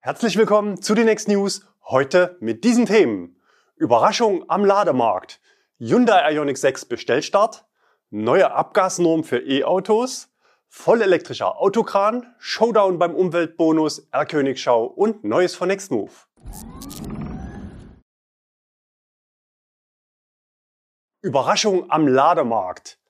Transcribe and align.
Herzlich 0.00 0.36
willkommen 0.36 0.80
zu 0.80 0.94
den 0.94 1.06
Next 1.06 1.26
News. 1.26 1.66
Heute 1.84 2.36
mit 2.38 2.62
diesen 2.62 2.86
Themen. 2.86 3.36
Überraschung 3.74 4.48
am 4.48 4.64
Lademarkt. 4.64 5.40
Hyundai 5.80 6.32
Ioniq 6.32 6.56
6 6.56 6.84
Bestellstart. 6.84 7.66
Neue 8.08 8.52
Abgasnorm 8.52 9.24
für 9.24 9.40
E-Autos. 9.40 10.32
Vollelektrischer 10.68 11.60
Autokran. 11.60 12.32
Showdown 12.38 13.00
beim 13.00 13.12
Umweltbonus. 13.12 14.08
R-Königschau 14.12 14.84
und 14.84 15.24
Neues 15.24 15.56
von 15.56 15.66
Nextmove. 15.66 16.28
Überraschung 21.22 21.90
am 21.90 22.06
Lademarkt. 22.06 23.00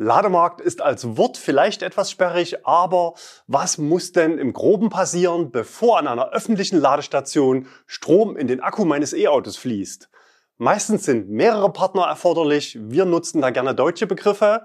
Lademarkt 0.00 0.60
ist 0.60 0.80
als 0.80 1.16
Wort 1.16 1.36
vielleicht 1.36 1.82
etwas 1.82 2.12
sperrig, 2.12 2.64
aber 2.64 3.14
was 3.48 3.78
muss 3.78 4.12
denn 4.12 4.38
im 4.38 4.52
Groben 4.52 4.90
passieren, 4.90 5.50
bevor 5.50 5.98
an 5.98 6.06
einer 6.06 6.30
öffentlichen 6.30 6.78
Ladestation 6.78 7.66
Strom 7.84 8.36
in 8.36 8.46
den 8.46 8.60
Akku 8.60 8.84
meines 8.84 9.12
E-Autos 9.12 9.56
fließt? 9.56 10.08
Meistens 10.56 11.04
sind 11.04 11.30
mehrere 11.30 11.72
Partner 11.72 12.02
erforderlich. 12.02 12.78
Wir 12.80 13.06
nutzen 13.06 13.40
da 13.40 13.50
gerne 13.50 13.74
deutsche 13.74 14.06
Begriffe. 14.06 14.62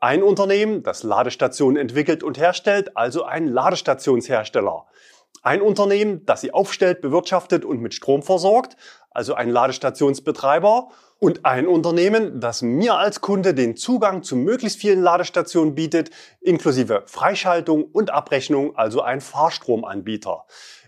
Ein 0.00 0.22
Unternehmen, 0.22 0.82
das 0.82 1.02
Ladestationen 1.02 1.78
entwickelt 1.78 2.22
und 2.22 2.36
herstellt, 2.36 2.94
also 2.94 3.24
ein 3.24 3.46
Ladestationshersteller. 3.46 4.84
Ein 5.42 5.60
Unternehmen, 5.60 6.24
das 6.24 6.40
sie 6.40 6.52
aufstellt, 6.52 7.00
bewirtschaftet 7.00 7.64
und 7.64 7.80
mit 7.80 7.94
Strom 7.94 8.22
versorgt, 8.22 8.76
also 9.10 9.34
ein 9.34 9.50
Ladestationsbetreiber 9.50 10.88
und 11.18 11.44
ein 11.44 11.66
Unternehmen, 11.66 12.40
das 12.40 12.62
mir 12.62 12.96
als 12.96 13.20
Kunde 13.20 13.54
den 13.54 13.76
Zugang 13.76 14.22
zu 14.22 14.36
möglichst 14.36 14.80
vielen 14.80 15.02
Ladestationen 15.02 15.74
bietet, 15.74 16.10
inklusive 16.40 17.04
Freischaltung 17.06 17.84
und 17.84 18.10
Abrechnung, 18.10 18.76
also 18.76 19.02
ein 19.02 19.20
Fahrstromanbieter. 19.20 20.44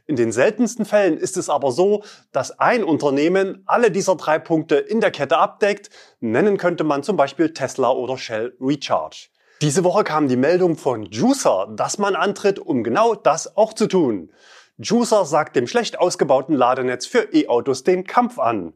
In 0.06 0.14
den 0.14 0.30
seltensten 0.30 0.84
Fällen 0.84 1.18
ist 1.18 1.36
es 1.36 1.48
aber 1.48 1.72
so, 1.72 2.04
dass 2.30 2.58
ein 2.60 2.84
Unternehmen 2.84 3.62
alle 3.66 3.90
dieser 3.90 4.14
drei 4.14 4.38
Punkte 4.38 4.76
in 4.76 5.00
der 5.00 5.10
Kette 5.10 5.36
abdeckt. 5.38 5.90
Nennen 6.20 6.58
könnte 6.58 6.84
man 6.84 7.02
zum 7.02 7.16
Beispiel 7.16 7.52
Tesla 7.52 7.90
oder 7.90 8.16
Shell 8.16 8.56
Recharge. 8.60 9.28
Diese 9.62 9.84
Woche 9.84 10.04
kam 10.04 10.28
die 10.28 10.36
Meldung 10.36 10.76
von 10.76 11.04
Juicer, 11.04 11.68
dass 11.74 11.96
man 11.96 12.14
antritt, 12.14 12.58
um 12.58 12.84
genau 12.84 13.14
das 13.14 13.56
auch 13.56 13.72
zu 13.72 13.86
tun. 13.86 14.30
Juicer 14.76 15.24
sagt 15.24 15.56
dem 15.56 15.66
schlecht 15.66 15.98
ausgebauten 15.98 16.54
Ladenetz 16.54 17.06
für 17.06 17.32
E-Autos 17.32 17.82
den 17.82 18.04
Kampf 18.04 18.38
an. 18.38 18.74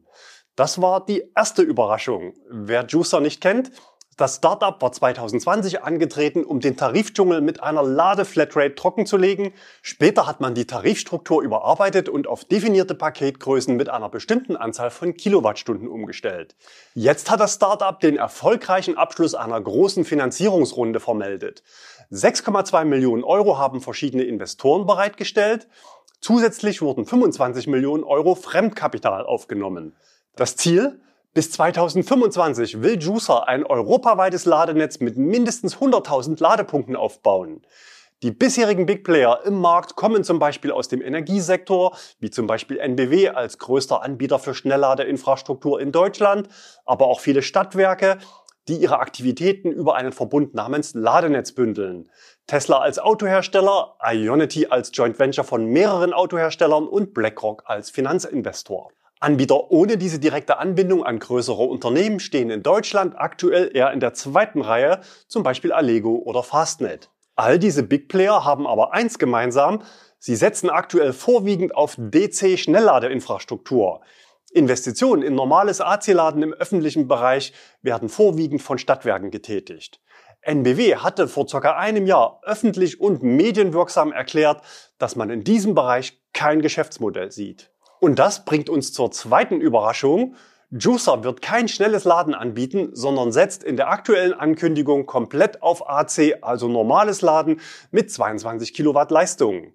Das 0.55 0.81
war 0.81 1.05
die 1.05 1.23
erste 1.35 1.61
Überraschung. 1.61 2.33
Wer 2.49 2.85
Juicer 2.87 3.19
nicht 3.19 3.41
kennt, 3.41 3.71
das 4.21 4.35
Startup 4.35 4.79
war 4.79 4.91
2020 4.91 5.81
angetreten, 5.81 6.43
um 6.43 6.59
den 6.59 6.77
Tarifdschungel 6.77 7.41
mit 7.41 7.63
einer 7.63 7.81
Ladeflatrate 7.81 8.75
trockenzulegen. 8.75 9.51
Später 9.81 10.27
hat 10.27 10.39
man 10.41 10.53
die 10.53 10.67
Tarifstruktur 10.67 11.41
überarbeitet 11.41 12.07
und 12.07 12.27
auf 12.27 12.45
definierte 12.45 12.93
Paketgrößen 12.93 13.75
mit 13.75 13.89
einer 13.89 14.09
bestimmten 14.09 14.55
Anzahl 14.55 14.91
von 14.91 15.15
Kilowattstunden 15.15 15.87
umgestellt. 15.87 16.55
Jetzt 16.93 17.31
hat 17.31 17.39
das 17.39 17.55
Startup 17.55 17.99
den 17.99 18.17
erfolgreichen 18.17 18.95
Abschluss 18.95 19.33
einer 19.33 19.59
großen 19.59 20.05
Finanzierungsrunde 20.05 20.99
vermeldet. 20.99 21.63
6,2 22.11 22.85
Millionen 22.85 23.23
Euro 23.23 23.57
haben 23.57 23.81
verschiedene 23.81 24.23
Investoren 24.23 24.85
bereitgestellt. 24.85 25.67
Zusätzlich 26.19 26.83
wurden 26.83 27.07
25 27.07 27.65
Millionen 27.65 28.03
Euro 28.03 28.35
Fremdkapital 28.35 29.25
aufgenommen. 29.25 29.95
Das 30.35 30.55
Ziel? 30.55 31.01
Bis 31.33 31.49
2025 31.51 32.81
will 32.81 33.01
Juicer 33.01 33.47
ein 33.47 33.65
europaweites 33.65 34.43
Ladenetz 34.43 34.99
mit 34.99 35.15
mindestens 35.15 35.77
100.000 35.77 36.41
Ladepunkten 36.43 36.97
aufbauen. 36.97 37.65
Die 38.21 38.31
bisherigen 38.31 38.85
Big 38.85 39.05
Player 39.05 39.39
im 39.45 39.61
Markt 39.61 39.95
kommen 39.95 40.25
zum 40.25 40.39
Beispiel 40.39 40.71
aus 40.71 40.89
dem 40.89 41.01
Energiesektor, 41.01 41.95
wie 42.19 42.31
zum 42.31 42.47
Beispiel 42.47 42.79
NBW 42.79 43.29
als 43.29 43.59
größter 43.59 44.03
Anbieter 44.03 44.39
für 44.39 44.53
Schnellladeinfrastruktur 44.53 45.79
in 45.79 45.93
Deutschland, 45.93 46.49
aber 46.85 47.07
auch 47.07 47.21
viele 47.21 47.43
Stadtwerke, 47.43 48.17
die 48.67 48.75
ihre 48.75 48.99
Aktivitäten 48.99 49.71
über 49.71 49.95
einen 49.95 50.11
Verbund 50.11 50.53
namens 50.53 50.93
Ladenetz 50.95 51.53
bündeln. 51.53 52.11
Tesla 52.45 52.79
als 52.79 52.99
Autohersteller, 52.99 53.95
Ionity 54.03 54.67
als 54.67 54.91
Joint 54.93 55.17
Venture 55.17 55.45
von 55.45 55.65
mehreren 55.65 56.11
Autoherstellern 56.11 56.89
und 56.89 57.13
BlackRock 57.13 57.63
als 57.67 57.89
Finanzinvestor. 57.89 58.91
Anbieter 59.21 59.69
ohne 59.69 59.97
diese 59.97 60.17
direkte 60.17 60.57
Anbindung 60.57 61.05
an 61.05 61.19
größere 61.19 61.61
Unternehmen 61.61 62.19
stehen 62.19 62.49
in 62.49 62.63
Deutschland 62.63 63.13
aktuell 63.15 63.69
eher 63.71 63.93
in 63.93 63.99
der 63.99 64.15
zweiten 64.15 64.61
Reihe, 64.61 65.01
zum 65.27 65.43
Beispiel 65.43 65.71
Allego 65.71 66.15
oder 66.15 66.41
Fastnet. 66.41 67.11
All 67.35 67.59
diese 67.59 67.83
Big 67.83 68.09
Player 68.09 68.43
haben 68.43 68.65
aber 68.65 68.93
eins 68.93 69.19
gemeinsam, 69.19 69.83
sie 70.17 70.35
setzen 70.35 70.71
aktuell 70.71 71.13
vorwiegend 71.13 71.75
auf 71.75 71.97
DC-Schnellladeinfrastruktur. 71.99 74.01
Investitionen 74.51 75.21
in 75.21 75.35
normales 75.35 75.81
AC-Laden 75.81 76.41
im 76.41 76.53
öffentlichen 76.53 77.07
Bereich 77.07 77.53
werden 77.83 78.09
vorwiegend 78.09 78.63
von 78.63 78.79
Stadtwerken 78.79 79.29
getätigt. 79.29 80.01
NBW 80.41 80.95
hatte 80.95 81.27
vor 81.27 81.47
circa 81.47 81.77
einem 81.77 82.07
Jahr 82.07 82.41
öffentlich 82.43 82.99
und 82.99 83.21
medienwirksam 83.21 84.11
erklärt, 84.11 84.63
dass 84.97 85.15
man 85.15 85.29
in 85.29 85.43
diesem 85.43 85.75
Bereich 85.75 86.19
kein 86.33 86.63
Geschäftsmodell 86.63 87.31
sieht. 87.31 87.70
Und 88.01 88.17
das 88.17 88.45
bringt 88.45 88.67
uns 88.67 88.93
zur 88.93 89.11
zweiten 89.11 89.61
Überraschung. 89.61 90.35
Juicer 90.71 91.23
wird 91.23 91.43
kein 91.43 91.67
schnelles 91.67 92.03
Laden 92.03 92.33
anbieten, 92.33 92.89
sondern 92.93 93.31
setzt 93.31 93.63
in 93.63 93.77
der 93.77 93.91
aktuellen 93.91 94.33
Ankündigung 94.33 95.05
komplett 95.05 95.61
auf 95.61 95.87
AC, 95.87 96.39
also 96.41 96.67
normales 96.67 97.21
Laden 97.21 97.61
mit 97.91 98.11
22 98.11 98.73
Kilowatt 98.73 99.11
Leistung. 99.11 99.73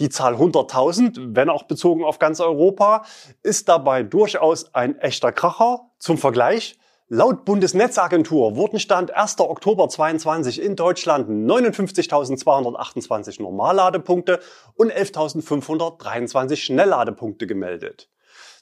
Die 0.00 0.08
Zahl 0.08 0.34
100.000, 0.34 1.36
wenn 1.36 1.48
auch 1.48 1.62
bezogen 1.62 2.02
auf 2.02 2.18
ganz 2.18 2.40
Europa, 2.40 3.04
ist 3.44 3.68
dabei 3.68 4.02
durchaus 4.02 4.74
ein 4.74 4.98
echter 4.98 5.30
Kracher. 5.30 5.82
Zum 6.00 6.18
Vergleich, 6.18 6.80
Laut 7.14 7.44
Bundesnetzagentur 7.44 8.56
wurden 8.56 8.80
Stand 8.80 9.14
1. 9.14 9.38
Oktober 9.40 9.86
22 9.86 10.62
in 10.62 10.76
Deutschland 10.76 11.28
59.228 11.28 13.42
Normalladepunkte 13.42 14.40
und 14.76 14.90
11.523 14.90 16.56
Schnellladepunkte 16.56 17.46
gemeldet. 17.46 18.08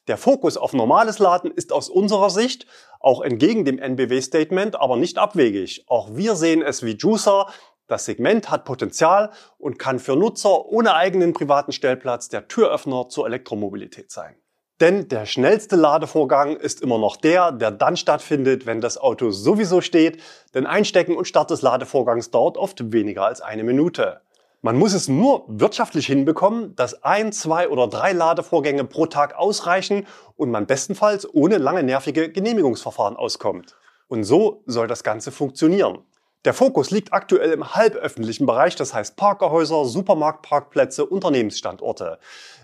Der 0.09 0.17
Fokus 0.17 0.57
auf 0.57 0.73
normales 0.73 1.21
Laden 1.21 1.53
ist 1.53 1.73
aus 1.73 1.89
unserer 1.89 2.29
Sicht, 2.29 2.67
auch 2.99 3.21
entgegen 3.21 3.65
dem 3.65 3.79
NBW-Statement, 3.79 4.81
aber 4.81 4.97
nicht 4.97 5.17
abwegig. 5.17 5.85
Auch 5.87 6.17
wir 6.17 6.35
sehen 6.35 6.61
es 6.61 6.83
wie 6.83 6.97
Juicer. 6.97 7.47
Das 7.87 8.05
Segment 8.05 8.51
hat 8.51 8.65
Potenzial 8.65 9.31
und 9.59 9.79
kann 9.79 10.01
für 10.01 10.17
Nutzer 10.17 10.67
ohne 10.67 10.95
eigenen 10.95 11.35
privaten 11.35 11.71
Stellplatz 11.71 12.29
der 12.29 12.49
Türöffner 12.49 13.09
zur 13.09 13.29
Elektromobilität 13.29 14.11
sein. 14.11 14.35
Denn 14.81 15.09
der 15.09 15.27
schnellste 15.27 15.77
Ladevorgang 15.77 16.57
ist 16.57 16.81
immer 16.81 16.97
noch 16.97 17.17
der, 17.17 17.53
der 17.53 17.71
dann 17.71 17.99
stattfindet, 17.99 18.65
wenn 18.65 18.81
das 18.81 18.97
Auto 18.97 19.31
sowieso 19.31 19.83
steht, 19.83 20.23
denn 20.55 20.67
Einstecken 20.67 21.17
und 21.17 21.27
Start 21.27 21.51
des 21.51 21.61
Ladevorgangs 21.61 22.31
dauert 22.31 22.57
oft 22.57 22.91
weniger 22.91 23.27
als 23.27 23.43
eine 23.43 23.63
Minute. 23.63 24.23
Man 24.63 24.77
muss 24.77 24.95
es 24.95 25.09
nur 25.09 25.45
wirtschaftlich 25.49 26.07
hinbekommen, 26.07 26.75
dass 26.77 27.03
ein, 27.03 27.33
zwei 27.33 27.69
oder 27.69 27.89
drei 27.89 28.13
Ladevorgänge 28.13 28.85
pro 28.85 29.07
Tag 29.07 29.35
ausreichen 29.39 30.07
und 30.37 30.51
man 30.51 30.67
bestenfalls 30.67 31.29
ohne 31.33 31.59
lange 31.59 31.83
nervige 31.83 32.31
Genehmigungsverfahren 32.31 33.17
auskommt. 33.17 33.77
Und 34.09 34.25
so 34.25 34.63
soll 34.67 34.87
das 34.87 35.05
Ganze 35.05 35.31
funktionieren. 35.31 35.99
Der 36.47 36.55
Fokus 36.55 36.91
liegt 36.91 37.13
aktuell 37.13 37.53
im 37.53 37.75
halböffentlichen 37.75 38.47
Bereich, 38.47 38.75
das 38.75 38.95
heißt 38.95 39.17
Parkerhäuser, 39.17 39.85
Supermarktparkplätze, 39.85 41.05
Unternehmensstandorte. 41.05 42.19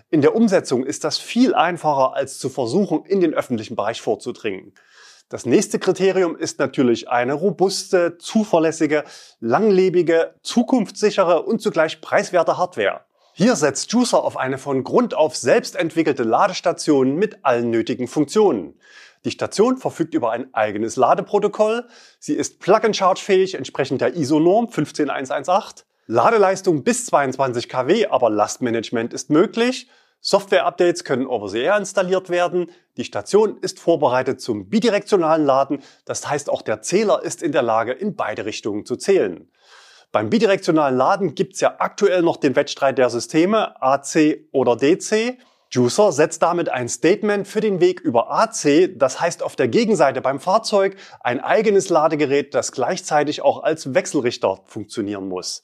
In 0.09 0.21
der 0.21 0.35
Umsetzung 0.35 0.83
ist 0.83 1.03
das 1.03 1.19
viel 1.19 1.53
einfacher, 1.53 2.15
als 2.15 2.39
zu 2.39 2.49
versuchen, 2.49 3.05
in 3.05 3.19
den 3.19 3.35
öffentlichen 3.35 3.75
Bereich 3.75 4.01
vorzudringen. 4.01 4.73
Das 5.29 5.45
nächste 5.45 5.77
Kriterium 5.77 6.35
ist 6.35 6.57
natürlich 6.57 7.09
eine 7.09 7.33
robuste, 7.33 8.17
zuverlässige, 8.17 9.03
langlebige, 9.41 10.33
zukunftssichere 10.41 11.43
und 11.43 11.61
zugleich 11.61 12.01
preiswerte 12.01 12.57
Hardware. 12.57 13.01
Hier 13.39 13.55
setzt 13.55 13.91
Juicer 13.91 14.23
auf 14.23 14.35
eine 14.35 14.57
von 14.57 14.83
Grund 14.83 15.13
auf 15.13 15.35
selbst 15.35 15.75
entwickelte 15.75 16.23
Ladestation 16.23 17.17
mit 17.17 17.45
allen 17.45 17.69
nötigen 17.69 18.07
Funktionen. 18.07 18.79
Die 19.25 19.29
Station 19.29 19.77
verfügt 19.77 20.15
über 20.15 20.31
ein 20.31 20.51
eigenes 20.55 20.95
Ladeprotokoll. 20.95 21.85
Sie 22.17 22.33
ist 22.33 22.59
Plug-and-Charge 22.59 23.21
fähig 23.21 23.53
entsprechend 23.53 24.01
der 24.01 24.15
ISO-Norm 24.15 24.69
15118. 24.69 25.85
Ladeleistung 26.07 26.83
bis 26.83 27.05
22 27.05 27.69
kW, 27.69 28.07
aber 28.07 28.31
Lastmanagement 28.31 29.13
ist 29.13 29.29
möglich. 29.29 29.87
Software-Updates 30.19 31.03
können 31.03 31.27
over 31.27 31.47
the 31.47 31.59
air 31.59 31.77
installiert 31.77 32.31
werden. 32.31 32.71
Die 32.97 33.03
Station 33.03 33.59
ist 33.61 33.79
vorbereitet 33.79 34.41
zum 34.41 34.67
bidirektionalen 34.67 35.45
Laden. 35.45 35.83
Das 36.05 36.27
heißt, 36.27 36.49
auch 36.49 36.63
der 36.63 36.81
Zähler 36.81 37.21
ist 37.21 37.43
in 37.43 37.51
der 37.51 37.61
Lage, 37.61 37.91
in 37.91 38.15
beide 38.15 38.45
Richtungen 38.45 38.83
zu 38.83 38.95
zählen. 38.95 39.47
Beim 40.17 40.31
bidirektionalen 40.31 40.97
Laden 40.97 41.35
gibt's 41.35 41.61
ja 41.61 41.75
aktuell 41.77 42.23
noch 42.23 42.37
den 42.37 42.55
Wettstreit 42.55 42.97
der 42.97 43.11
Systeme 43.11 43.79
AC 43.79 44.47
oder 44.51 44.75
DC. 44.75 45.37
Juicer 45.69 46.11
setzt 46.11 46.41
damit 46.41 46.69
ein 46.69 46.89
Statement 46.89 47.47
für 47.47 47.61
den 47.61 47.81
Weg 47.81 47.99
über 47.99 48.31
AC, 48.31 48.89
das 48.95 49.21
heißt 49.21 49.43
auf 49.43 49.55
der 49.55 49.67
Gegenseite 49.67 50.21
beim 50.21 50.39
Fahrzeug 50.39 50.95
ein 51.19 51.39
eigenes 51.39 51.89
Ladegerät, 51.89 52.55
das 52.55 52.71
gleichzeitig 52.71 53.43
auch 53.43 53.61
als 53.61 53.93
Wechselrichter 53.93 54.61
funktionieren 54.65 55.29
muss. 55.29 55.61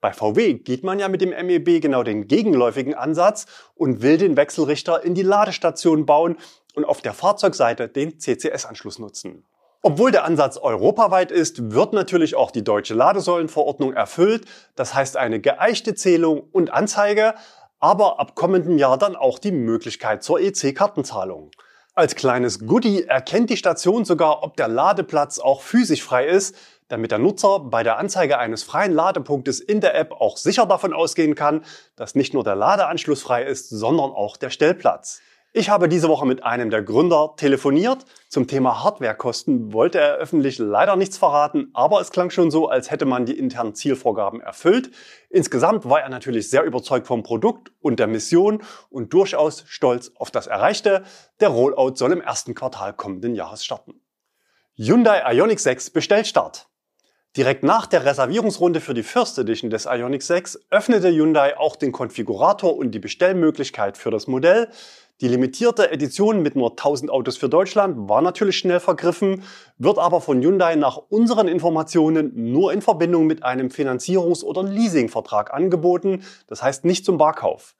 Bei 0.00 0.14
VW 0.14 0.54
geht 0.54 0.82
man 0.82 0.98
ja 0.98 1.08
mit 1.10 1.20
dem 1.20 1.34
MEB 1.38 1.82
genau 1.82 2.02
den 2.02 2.26
gegenläufigen 2.26 2.94
Ansatz 2.94 3.44
und 3.74 4.00
will 4.00 4.16
den 4.16 4.34
Wechselrichter 4.34 5.04
in 5.04 5.14
die 5.14 5.20
Ladestation 5.20 6.06
bauen 6.06 6.38
und 6.74 6.86
auf 6.86 7.02
der 7.02 7.12
Fahrzeugseite 7.12 7.86
den 7.88 8.18
CCS-Anschluss 8.18 8.98
nutzen. 8.98 9.44
Obwohl 9.82 10.10
der 10.10 10.24
Ansatz 10.24 10.58
europaweit 10.58 11.32
ist, 11.32 11.72
wird 11.72 11.94
natürlich 11.94 12.34
auch 12.34 12.50
die 12.50 12.62
deutsche 12.62 12.92
Ladesäulenverordnung 12.92 13.94
erfüllt. 13.94 14.44
Das 14.76 14.94
heißt 14.94 15.16
eine 15.16 15.40
geeichte 15.40 15.94
Zählung 15.94 16.42
und 16.52 16.70
Anzeige, 16.70 17.34
aber 17.78 18.20
ab 18.20 18.34
kommendem 18.34 18.76
Jahr 18.76 18.98
dann 18.98 19.16
auch 19.16 19.38
die 19.38 19.52
Möglichkeit 19.52 20.22
zur 20.22 20.38
EC-Kartenzahlung. 20.38 21.50
Als 21.94 22.14
kleines 22.14 22.66
Goodie 22.66 23.04
erkennt 23.04 23.48
die 23.48 23.56
Station 23.56 24.04
sogar, 24.04 24.42
ob 24.42 24.56
der 24.56 24.68
Ladeplatz 24.68 25.38
auch 25.38 25.62
physisch 25.62 26.02
frei 26.02 26.26
ist, 26.26 26.54
damit 26.88 27.10
der 27.10 27.18
Nutzer 27.18 27.60
bei 27.60 27.82
der 27.82 27.96
Anzeige 27.96 28.38
eines 28.38 28.62
freien 28.62 28.92
Ladepunktes 28.92 29.60
in 29.60 29.80
der 29.80 29.94
App 29.94 30.12
auch 30.12 30.36
sicher 30.36 30.66
davon 30.66 30.92
ausgehen 30.92 31.34
kann, 31.34 31.64
dass 31.96 32.14
nicht 32.14 32.34
nur 32.34 32.44
der 32.44 32.54
Ladeanschluss 32.54 33.22
frei 33.22 33.44
ist, 33.44 33.70
sondern 33.70 34.10
auch 34.10 34.36
der 34.36 34.50
Stellplatz. 34.50 35.22
Ich 35.52 35.68
habe 35.68 35.88
diese 35.88 36.08
Woche 36.08 36.26
mit 36.26 36.44
einem 36.44 36.70
der 36.70 36.80
Gründer 36.80 37.34
telefoniert. 37.36 38.04
Zum 38.28 38.46
Thema 38.46 38.84
Hardwarekosten 38.84 39.72
wollte 39.72 39.98
er 39.98 40.14
öffentlich 40.14 40.58
leider 40.58 40.94
nichts 40.94 41.18
verraten, 41.18 41.70
aber 41.72 42.00
es 42.00 42.12
klang 42.12 42.30
schon 42.30 42.52
so, 42.52 42.68
als 42.68 42.92
hätte 42.92 43.04
man 43.04 43.26
die 43.26 43.36
internen 43.36 43.74
Zielvorgaben 43.74 44.40
erfüllt. 44.40 44.92
Insgesamt 45.28 45.88
war 45.88 46.02
er 46.02 46.08
natürlich 46.08 46.50
sehr 46.50 46.62
überzeugt 46.62 47.08
vom 47.08 47.24
Produkt 47.24 47.72
und 47.80 47.98
der 47.98 48.06
Mission 48.06 48.62
und 48.90 49.12
durchaus 49.12 49.64
stolz 49.66 50.12
auf 50.14 50.30
das 50.30 50.46
Erreichte. 50.46 51.02
Der 51.40 51.48
Rollout 51.48 51.96
soll 51.96 52.12
im 52.12 52.20
ersten 52.20 52.54
Quartal 52.54 52.92
kommenden 52.92 53.34
Jahres 53.34 53.64
starten. 53.64 54.00
Hyundai 54.76 55.34
Ioniq 55.34 55.58
6 55.58 55.90
Bestellstart. 55.90 56.68
Direkt 57.36 57.62
nach 57.62 57.86
der 57.86 58.04
Reservierungsrunde 58.04 58.80
für 58.80 58.92
die 58.92 59.04
First 59.04 59.38
Edition 59.38 59.70
des 59.70 59.86
Ioniq 59.86 60.20
6 60.20 60.66
öffnete 60.70 61.10
Hyundai 61.10 61.56
auch 61.56 61.76
den 61.76 61.92
Konfigurator 61.92 62.76
und 62.76 62.90
die 62.90 62.98
Bestellmöglichkeit 62.98 63.96
für 63.96 64.10
das 64.10 64.26
Modell. 64.26 64.68
Die 65.20 65.28
limitierte 65.28 65.90
Edition 65.90 66.40
mit 66.40 66.56
nur 66.56 66.70
1000 66.70 67.10
Autos 67.10 67.36
für 67.36 67.50
Deutschland 67.50 68.08
war 68.08 68.22
natürlich 68.22 68.56
schnell 68.56 68.80
vergriffen, 68.80 69.42
wird 69.76 69.98
aber 69.98 70.22
von 70.22 70.40
Hyundai 70.40 70.76
nach 70.76 70.96
unseren 70.96 71.46
Informationen 71.46 72.52
nur 72.52 72.72
in 72.72 72.80
Verbindung 72.80 73.26
mit 73.26 73.42
einem 73.42 73.68
Finanzierungs- 73.68 74.42
oder 74.42 74.62
Leasingvertrag 74.62 75.52
angeboten, 75.52 76.24
das 76.46 76.62
heißt 76.62 76.86
nicht 76.86 77.04
zum 77.04 77.18
Barkauf. 77.18 77.74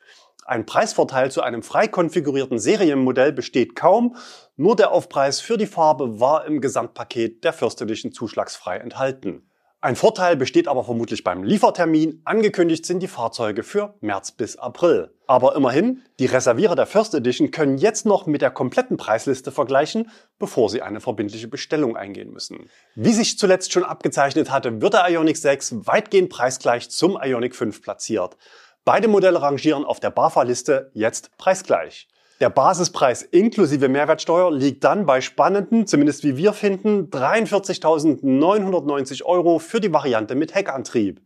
Ein 0.44 0.66
Preisvorteil 0.66 1.30
zu 1.30 1.40
einem 1.40 1.62
frei 1.62 1.88
konfigurierten 1.88 2.58
Serienmodell 2.58 3.32
besteht 3.32 3.74
kaum, 3.74 4.16
nur 4.56 4.76
der 4.76 4.90
Aufpreis 4.90 5.40
für 5.40 5.56
die 5.56 5.66
Farbe 5.66 6.20
war 6.20 6.44
im 6.44 6.60
Gesamtpaket 6.60 7.42
der 7.44 7.54
First 7.54 7.80
Edition 7.80 8.12
zuschlagsfrei 8.12 8.76
enthalten. 8.76 9.49
Ein 9.82 9.96
Vorteil 9.96 10.36
besteht 10.36 10.68
aber 10.68 10.84
vermutlich 10.84 11.24
beim 11.24 11.42
Liefertermin. 11.42 12.20
Angekündigt 12.26 12.84
sind 12.84 13.00
die 13.00 13.08
Fahrzeuge 13.08 13.62
für 13.62 13.94
März 14.02 14.30
bis 14.30 14.56
April. 14.56 15.14
Aber 15.26 15.56
immerhin, 15.56 16.02
die 16.18 16.26
Reservierer 16.26 16.76
der 16.76 16.84
First 16.84 17.14
Edition 17.14 17.50
können 17.50 17.78
jetzt 17.78 18.04
noch 18.04 18.26
mit 18.26 18.42
der 18.42 18.50
kompletten 18.50 18.98
Preisliste 18.98 19.50
vergleichen, 19.50 20.10
bevor 20.38 20.68
sie 20.68 20.82
eine 20.82 21.00
verbindliche 21.00 21.48
Bestellung 21.48 21.96
eingehen 21.96 22.30
müssen. 22.30 22.68
Wie 22.94 23.14
sich 23.14 23.38
zuletzt 23.38 23.72
schon 23.72 23.84
abgezeichnet 23.84 24.50
hatte, 24.50 24.82
wird 24.82 24.92
der 24.92 25.08
Ioniq 25.08 25.38
6 25.38 25.86
weitgehend 25.86 26.28
preisgleich 26.28 26.90
zum 26.90 27.18
Ioniq 27.18 27.54
5 27.54 27.80
platziert. 27.80 28.36
Beide 28.84 29.08
Modelle 29.08 29.40
rangieren 29.40 29.86
auf 29.86 29.98
der 29.98 30.10
BAFA-Liste 30.10 30.90
jetzt 30.92 31.34
preisgleich. 31.38 32.06
Der 32.40 32.48
Basispreis 32.48 33.22
inklusive 33.22 33.90
Mehrwertsteuer 33.90 34.50
liegt 34.50 34.82
dann 34.84 35.04
bei 35.04 35.20
spannenden, 35.20 35.86
zumindest 35.86 36.24
wie 36.24 36.38
wir 36.38 36.54
finden, 36.54 37.10
43.990 37.10 39.24
Euro 39.24 39.58
für 39.58 39.78
die 39.78 39.92
Variante 39.92 40.34
mit 40.34 40.54
Heckantrieb. 40.54 41.20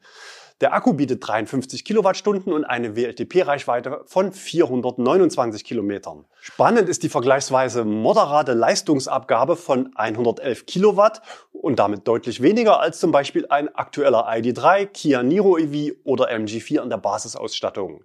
Der 0.60 0.72
Akku 0.72 0.92
bietet 0.92 1.24
53 1.24 1.84
Kilowattstunden 1.84 2.52
und 2.52 2.64
eine 2.64 2.96
WLTP-Reichweite 2.96 4.00
von 4.06 4.32
429 4.32 5.62
Kilometern. 5.62 6.24
Spannend 6.40 6.88
ist 6.88 7.04
die 7.04 7.08
vergleichsweise 7.08 7.84
moderate 7.84 8.52
Leistungsabgabe 8.52 9.54
von 9.54 9.94
111 9.94 10.66
Kilowatt 10.66 11.22
und 11.52 11.78
damit 11.78 12.08
deutlich 12.08 12.42
weniger 12.42 12.80
als 12.80 12.98
zum 12.98 13.12
Beispiel 13.12 13.46
ein 13.50 13.72
aktueller 13.72 14.28
ID3, 14.28 14.86
Kia 14.86 15.22
Niro 15.22 15.58
EV 15.58 15.94
oder 16.02 16.28
MG4 16.28 16.82
in 16.82 16.90
der 16.90 16.98
Basisausstattung. 16.98 18.02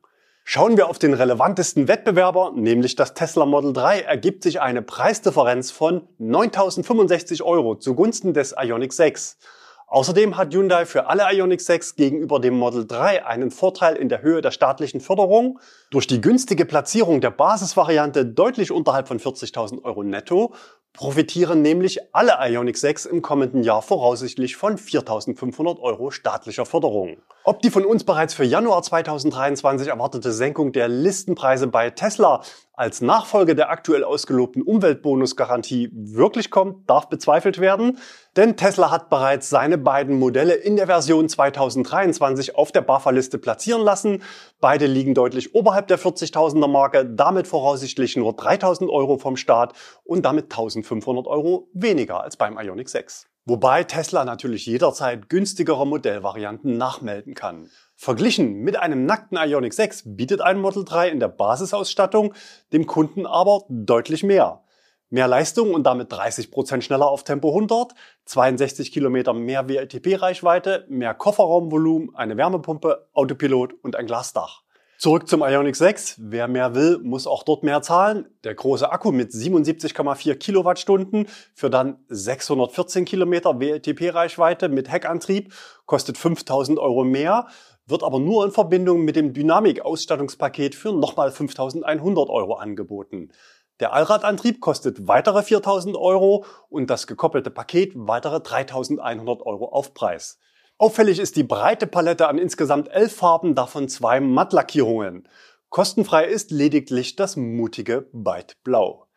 Schauen 0.51 0.77
wir 0.77 0.89
auf 0.89 0.97
den 0.97 1.13
relevantesten 1.13 1.87
Wettbewerber, 1.87 2.53
nämlich 2.55 2.95
das 2.95 3.13
Tesla 3.13 3.45
Model 3.45 3.71
3, 3.71 3.99
ergibt 3.99 4.41
sich 4.41 4.59
eine 4.59 4.81
Preisdifferenz 4.81 5.69
von 5.69 6.07
9.065 6.19 7.43
Euro 7.43 7.75
zugunsten 7.75 8.33
des 8.33 8.55
Ioniq 8.59 8.91
6. 8.91 9.37
Außerdem 9.85 10.37
hat 10.37 10.51
Hyundai 10.51 10.87
für 10.87 11.05
alle 11.05 11.31
Ioniq 11.31 11.61
6 11.61 11.97
gegenüber 11.97 12.39
dem 12.39 12.57
Model 12.57 12.87
3 12.87 13.27
einen 13.27 13.51
Vorteil 13.51 13.95
in 13.95 14.09
der 14.09 14.23
Höhe 14.23 14.41
der 14.41 14.49
staatlichen 14.49 15.01
Förderung. 15.01 15.59
Durch 15.91 16.07
die 16.07 16.19
günstige 16.19 16.65
Platzierung 16.65 17.21
der 17.21 17.29
Basisvariante 17.29 18.25
deutlich 18.25 18.71
unterhalb 18.71 19.07
von 19.07 19.19
40.000 19.19 19.83
Euro 19.83 20.01
netto 20.01 20.55
profitieren 20.94 21.62
nämlich 21.62 22.00
alle 22.13 22.38
Ioniq 22.41 22.77
6 22.77 23.06
im 23.06 23.21
kommenden 23.21 23.63
Jahr 23.63 23.81
voraussichtlich 23.81 24.56
von 24.56 24.77
4.500 24.77 25.80
Euro 25.80 26.12
staatlicher 26.12 26.65
Förderung. 26.65 27.18
Ob 27.44 27.62
die 27.62 27.69
von 27.69 27.86
uns 27.86 28.03
bereits 28.03 28.33
für 28.33 28.44
Januar 28.44 28.83
2023 28.83 29.88
erwartete 29.88 30.31
Senkung 30.31 30.71
der 30.71 30.88
Listenpreise 30.88 31.68
bei 31.68 31.89
Tesla 31.89 32.41
als 32.79 33.01
Nachfolge 33.01 33.55
der 33.55 33.69
aktuell 33.69 34.05
ausgelobten 34.05 34.61
Umweltbonusgarantie 34.61 35.89
wirklich 35.91 36.49
kommt, 36.49 36.89
darf 36.89 37.09
bezweifelt 37.09 37.59
werden, 37.59 37.97
denn 38.37 38.55
Tesla 38.55 38.89
hat 38.89 39.09
bereits 39.09 39.49
seine 39.49 39.77
beiden 39.77 40.17
Modelle 40.17 40.53
in 40.53 40.77
der 40.77 40.85
Version 40.85 41.27
2023 41.27 42.55
auf 42.55 42.71
der 42.71 42.79
BAFA-Liste 42.79 43.37
platzieren 43.37 43.81
lassen. 43.81 44.23
Beide 44.61 44.85
liegen 44.85 45.13
deutlich 45.13 45.53
oberhalb 45.55 45.87
der 45.87 45.99
40.000er 45.99 46.69
Marke, 46.69 47.05
damit 47.05 47.47
voraussichtlich 47.47 48.15
nur 48.15 48.31
3.000 48.31 48.89
Euro 48.89 49.17
vom 49.17 49.35
Start 49.35 49.73
und 50.05 50.23
damit 50.23 50.49
1.500 50.53 51.27
Euro 51.27 51.67
weniger 51.73 52.23
als 52.23 52.37
beim 52.37 52.57
Ioniq 52.57 52.87
6. 52.87 53.27
Wobei 53.43 53.83
Tesla 53.83 54.23
natürlich 54.23 54.65
jederzeit 54.65 55.27
günstigere 55.27 55.85
Modellvarianten 55.85 56.77
nachmelden 56.77 57.33
kann. 57.33 57.69
Verglichen 58.01 58.61
mit 58.61 58.77
einem 58.77 59.05
nackten 59.05 59.37
Ioniq 59.37 59.73
6 59.73 60.03
bietet 60.05 60.39
ein 60.39 60.57
Model 60.57 60.85
3 60.85 61.09
in 61.09 61.19
der 61.19 61.27
Basisausstattung 61.27 62.33
dem 62.71 62.87
Kunden 62.87 63.25
aber 63.25 63.65
deutlich 63.67 64.23
mehr. 64.23 64.63
Mehr 65.09 65.27
Leistung 65.27 65.73
und 65.73 65.83
damit 65.83 66.09
30 66.09 66.49
Prozent 66.49 66.85
schneller 66.85 67.09
auf 67.09 67.25
Tempo 67.25 67.49
100, 67.49 67.91
62 68.23 68.93
Kilometer 68.93 69.33
mehr 69.33 69.67
WLTP-Reichweite, 69.67 70.85
mehr 70.87 71.13
Kofferraumvolumen, 71.13 72.15
eine 72.15 72.37
Wärmepumpe, 72.37 73.09
Autopilot 73.11 73.73
und 73.83 73.97
ein 73.97 74.05
Glasdach. 74.05 74.63
Zurück 74.99 75.29
zum 75.29 75.43
Ioniq 75.43 75.77
6. 75.77 76.15
Wer 76.19 76.49
mehr 76.49 76.75
will, 76.75 76.99
muss 77.01 77.25
auch 77.25 77.43
dort 77.43 77.63
mehr 77.63 77.81
zahlen. 77.81 78.27
Der 78.43 78.53
große 78.53 78.91
Akku 78.91 79.13
mit 79.13 79.31
77,4 79.31 80.35
Kilowattstunden 80.35 81.27
für 81.53 81.69
dann 81.69 82.03
614 82.09 83.06
Kilometer 83.06 83.61
WLTP-Reichweite 83.61 84.68
mit 84.68 84.91
Heckantrieb 84.91 85.53
kostet 85.85 86.18
5000 86.18 86.79
Euro 86.79 87.06
mehr, 87.06 87.47
wird 87.89 88.03
aber 88.03 88.19
nur 88.19 88.45
in 88.45 88.51
Verbindung 88.51 89.03
mit 89.03 89.15
dem 89.15 89.33
Dynamik-Ausstattungspaket 89.33 90.75
für 90.75 90.93
nochmal 90.93 91.31
5100 91.31 92.29
Euro 92.29 92.55
angeboten. 92.55 93.31
Der 93.79 93.93
Allradantrieb 93.93 94.59
kostet 94.59 95.07
weitere 95.07 95.41
4000 95.41 95.95
Euro 95.95 96.45
und 96.69 96.89
das 96.89 97.07
gekoppelte 97.07 97.49
Paket 97.49 97.93
weitere 97.95 98.41
3100 98.41 99.41
Euro 99.41 99.69
Aufpreis. 99.69 100.37
Auffällig 100.77 101.19
ist 101.19 101.35
die 101.35 101.43
breite 101.43 101.87
Palette 101.87 102.27
an 102.27 102.37
insgesamt 102.37 102.89
elf 102.89 103.15
Farben, 103.15 103.55
davon 103.55 103.89
zwei 103.89 104.19
Mattlackierungen. 104.19 105.27
Kostenfrei 105.69 106.25
ist 106.25 106.51
lediglich 106.51 107.15
das 107.15 107.35
mutige 107.35 108.07
Byte 108.11 108.57
Blau. 108.63 109.07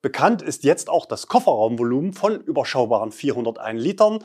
Bekannt 0.00 0.42
ist 0.42 0.64
jetzt 0.64 0.88
auch 0.90 1.06
das 1.06 1.26
Kofferraumvolumen 1.26 2.12
von 2.12 2.40
überschaubaren 2.40 3.10
401 3.10 3.82
Litern 3.82 4.24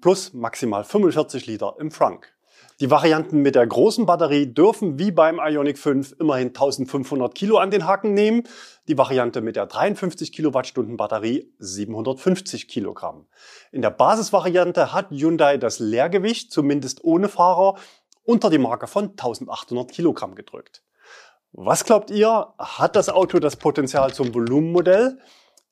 plus 0.00 0.32
maximal 0.32 0.84
45 0.84 1.46
Liter 1.46 1.76
im 1.78 1.90
Frunk. 1.90 2.33
Die 2.80 2.90
Varianten 2.90 3.40
mit 3.40 3.54
der 3.54 3.68
großen 3.68 4.04
Batterie 4.04 4.52
dürfen 4.52 4.98
wie 4.98 5.12
beim 5.12 5.38
Ioniq 5.38 5.78
5 5.78 6.16
immerhin 6.18 6.48
1500 6.48 7.32
Kilo 7.32 7.58
an 7.58 7.70
den 7.70 7.86
Haken 7.86 8.14
nehmen. 8.14 8.42
Die 8.88 8.98
Variante 8.98 9.42
mit 9.42 9.54
der 9.54 9.66
53 9.66 10.32
Kilowattstunden 10.32 10.96
Batterie 10.96 11.52
750 11.60 12.66
Kilogramm. 12.66 13.28
In 13.70 13.80
der 13.80 13.90
Basisvariante 13.90 14.92
hat 14.92 15.10
Hyundai 15.10 15.56
das 15.56 15.78
Leergewicht, 15.78 16.50
zumindest 16.50 17.04
ohne 17.04 17.28
Fahrer, 17.28 17.76
unter 18.24 18.50
die 18.50 18.58
Marke 18.58 18.88
von 18.88 19.10
1800 19.10 19.92
Kilogramm 19.92 20.34
gedrückt. 20.34 20.82
Was 21.52 21.84
glaubt 21.84 22.10
ihr? 22.10 22.54
Hat 22.58 22.96
das 22.96 23.08
Auto 23.08 23.38
das 23.38 23.54
Potenzial 23.54 24.12
zum 24.12 24.34
Volumenmodell? 24.34 25.20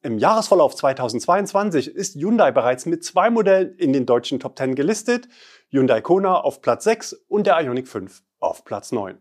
Im 0.05 0.19
Jahresverlauf 0.19 0.75
2022 0.75 1.89
ist 1.89 2.17
Hyundai 2.17 2.51
bereits 2.51 2.87
mit 2.87 3.05
zwei 3.05 3.31
Modellen 3.31 3.77
in 3.77 3.93
den 3.93 4.05
deutschen 4.05 4.41
Top 4.41 4.59
10 4.59 4.75
gelistet. 4.75 5.29
Hyundai 5.75 6.03
Kona 6.03 6.39
auf 6.39 6.61
Platz 6.61 6.85
6 6.85 7.15
und 7.29 7.47
der 7.47 7.59
Ioniq 7.59 7.89
5 7.89 8.23
auf 8.41 8.63
Platz 8.63 8.93
9. 8.93 9.17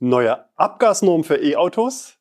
Neue 0.00 0.46
Abgasnorm 0.56 1.22
für 1.22 1.36
E-Autos. 1.36 2.14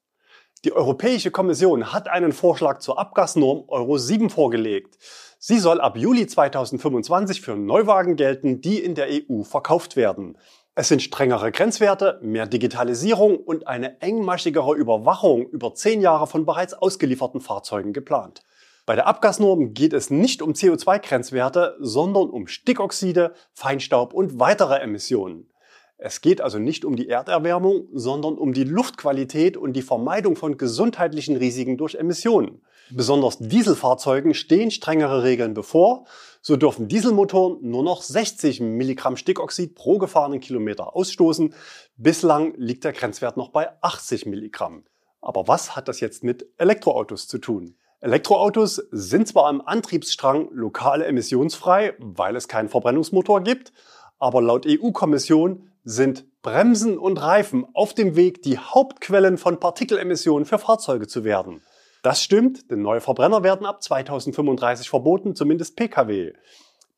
Die 0.66 0.74
Europäische 0.74 1.32
Kommission 1.32 1.94
hat 1.94 2.10
einen 2.10 2.34
Vorschlag 2.34 2.80
zur 2.80 3.00
Abgasnorm 3.00 3.64
Euro 3.70 3.98
7 3.98 4.30
vorgelegt. 4.30 4.98
Sie 5.40 5.58
soll 5.58 5.80
ab 5.80 5.96
Juli 5.96 6.28
2025 6.28 7.40
für 7.40 7.56
Neuwagen 7.56 8.18
gelten, 8.18 8.60
die 8.60 8.80
in 8.80 8.94
der 8.94 9.08
EU 9.10 9.44
verkauft 9.44 9.96
werden. 9.96 10.38
Es 10.74 10.90
sind 10.90 11.02
strengere 11.02 11.54
Grenzwerte, 11.54 12.20
mehr 12.22 12.48
Digitalisierung 12.48 13.38
und 13.38 13.68
eine 13.68 14.02
engmaschigere 14.02 14.76
Überwachung 14.76 15.48
über 15.48 15.74
zehn 15.74 16.02
Jahre 16.02 16.28
von 16.28 16.46
bereits 16.46 16.74
ausgelieferten 16.74 17.40
Fahrzeugen 17.40 17.94
geplant. 17.94 18.44
Bei 18.86 18.94
der 18.94 19.08
Abgasnorm 19.08 19.74
geht 19.74 19.94
es 19.94 20.12
nicht 20.12 20.44
um 20.44 20.52
CO2-Grenzwerte, 20.52 21.76
sondern 21.80 22.30
um 22.30 22.46
Stickoxide, 22.46 23.34
Feinstaub 23.52 24.14
und 24.14 24.40
weitere 24.40 24.76
Emissionen. 24.76 25.50
Es 25.98 26.22
geht 26.22 26.40
also 26.40 26.60
nicht 26.60 26.86
um 26.86 26.96
die 26.96 27.10
Erderwärmung, 27.10 27.88
sondern 27.94 28.38
um 28.38 28.54
die 28.54 28.64
Luftqualität 28.66 29.58
und 29.58 29.74
die 29.74 29.82
Vermeidung 29.82 30.36
von 30.36 30.58
gesundheitlichen 30.58 31.36
Risiken 31.36 31.78
durch 31.78 31.96
Emissionen. 31.96 32.62
Besonders 32.92 33.40
Dieselfahrzeugen 33.40 34.36
stehen 34.36 34.70
strengere 34.70 35.24
Regeln 35.24 35.56
bevor. 35.56 36.06
So 36.42 36.56
dürfen 36.56 36.88
Dieselmotoren 36.88 37.58
nur 37.68 37.82
noch 37.82 38.04
60 38.04 38.60
Milligramm 38.60 39.18
Stickoxid 39.18 39.74
pro 39.74 39.98
gefahrenen 39.98 40.42
Kilometer 40.42 40.96
ausstoßen. 40.96 41.56
Bislang 41.98 42.54
liegt 42.58 42.84
der 42.84 42.94
Grenzwert 42.94 43.36
noch 43.36 43.50
bei 43.50 43.70
80 43.82 44.28
Milligramm. 44.28 44.84
Aber 45.22 45.48
was 45.48 45.76
hat 45.76 45.88
das 45.88 46.02
jetzt 46.02 46.24
mit 46.24 46.46
Elektroautos 46.60 47.28
zu 47.28 47.40
tun? 47.40 47.78
Elektroautos 48.06 48.76
sind 48.92 49.28
zwar 49.28 49.48
am 49.48 49.62
Antriebsstrang 49.62 50.50
lokal 50.52 51.02
emissionsfrei, 51.02 51.96
weil 51.98 52.36
es 52.36 52.48
keinen 52.48 52.70
Verbrennungsmotor 52.70 53.42
gibt, 53.42 53.74
aber 54.20 54.44
laut 54.44 54.68
EU-Kommission 54.68 55.72
sind 55.84 56.24
Bremsen 56.44 57.00
und 57.00 57.20
Reifen 57.20 57.66
auf 57.74 57.96
dem 57.96 58.16
Weg, 58.16 58.44
die 58.44 58.60
Hauptquellen 58.60 59.40
von 59.40 59.60
Partikelemissionen 59.60 60.46
für 60.46 60.60
Fahrzeuge 60.60 61.08
zu 61.08 61.24
werden. 61.24 61.64
Das 62.04 62.22
stimmt, 62.22 62.70
denn 62.70 62.84
neue 62.84 63.02
Verbrenner 63.02 63.42
werden 63.42 63.66
ab 63.66 63.82
2035 63.82 64.88
verboten, 64.88 65.34
zumindest 65.34 65.76
Pkw. 65.76 66.34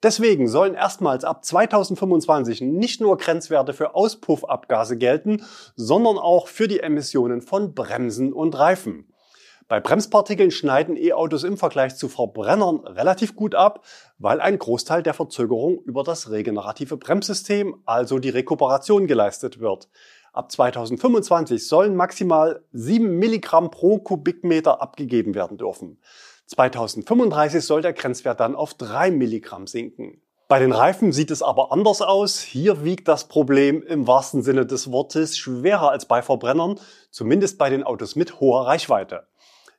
Deswegen 0.03 0.49
sollen 0.49 0.73
erstmals 0.73 1.23
ab 1.23 1.45
2025 1.45 2.59
nicht 2.59 2.99
nur 2.99 3.15
Grenzwerte 3.15 3.71
für 3.71 3.95
Auspuffabgase 3.95 4.97
gelten, 4.97 5.45
sondern 5.77 6.17
auch 6.17 6.49
für 6.49 6.67
die 6.67 6.81
Emissionen 6.81 7.41
von 7.41 7.73
Bremsen 7.73 8.33
und 8.33 8.59
Reifen. 8.59 9.07
Bei 9.69 9.81
Bremspartikeln 9.81 10.49
schneiden 10.49 10.95
E-Autos 10.95 11.43
im 11.43 11.57
Vergleich 11.57 11.97
zu 11.97 12.07
Verbrennern 12.07 12.87
relativ 12.87 13.35
gut 13.35 13.53
ab, 13.53 13.83
weil 14.17 14.39
ein 14.39 14.57
Großteil 14.57 15.03
der 15.03 15.13
Verzögerung 15.13 15.79
über 15.83 16.03
das 16.03 16.31
regenerative 16.31 16.95
Bremssystem, 16.95 17.81
also 17.85 18.17
die 18.17 18.29
Rekuperation, 18.29 19.07
geleistet 19.07 19.59
wird. 19.59 19.89
Ab 20.31 20.53
2025 20.53 21.67
sollen 21.67 21.97
maximal 21.97 22.63
7 22.71 23.19
Milligramm 23.19 23.69
pro 23.69 23.97
Kubikmeter 23.97 24.81
abgegeben 24.81 25.35
werden 25.35 25.57
dürfen. 25.57 25.99
2035 26.45 27.61
soll 27.61 27.81
der 27.81 27.91
Grenzwert 27.91 28.39
dann 28.39 28.55
auf 28.55 28.73
3 28.73 29.11
Milligramm 29.11 29.67
sinken. 29.67 30.21
Bei 30.47 30.59
den 30.59 30.71
Reifen 30.71 31.11
sieht 31.11 31.29
es 31.29 31.41
aber 31.41 31.73
anders 31.73 32.01
aus. 32.01 32.39
Hier 32.39 32.85
wiegt 32.85 33.09
das 33.09 33.27
Problem 33.27 33.83
im 33.83 34.07
wahrsten 34.07 34.43
Sinne 34.43 34.65
des 34.65 34.93
Wortes 34.93 35.37
schwerer 35.37 35.89
als 35.91 36.05
bei 36.05 36.21
Verbrennern, 36.21 36.79
zumindest 37.11 37.57
bei 37.57 37.69
den 37.69 37.83
Autos 37.83 38.15
mit 38.15 38.39
hoher 38.39 38.65
Reichweite. 38.65 39.27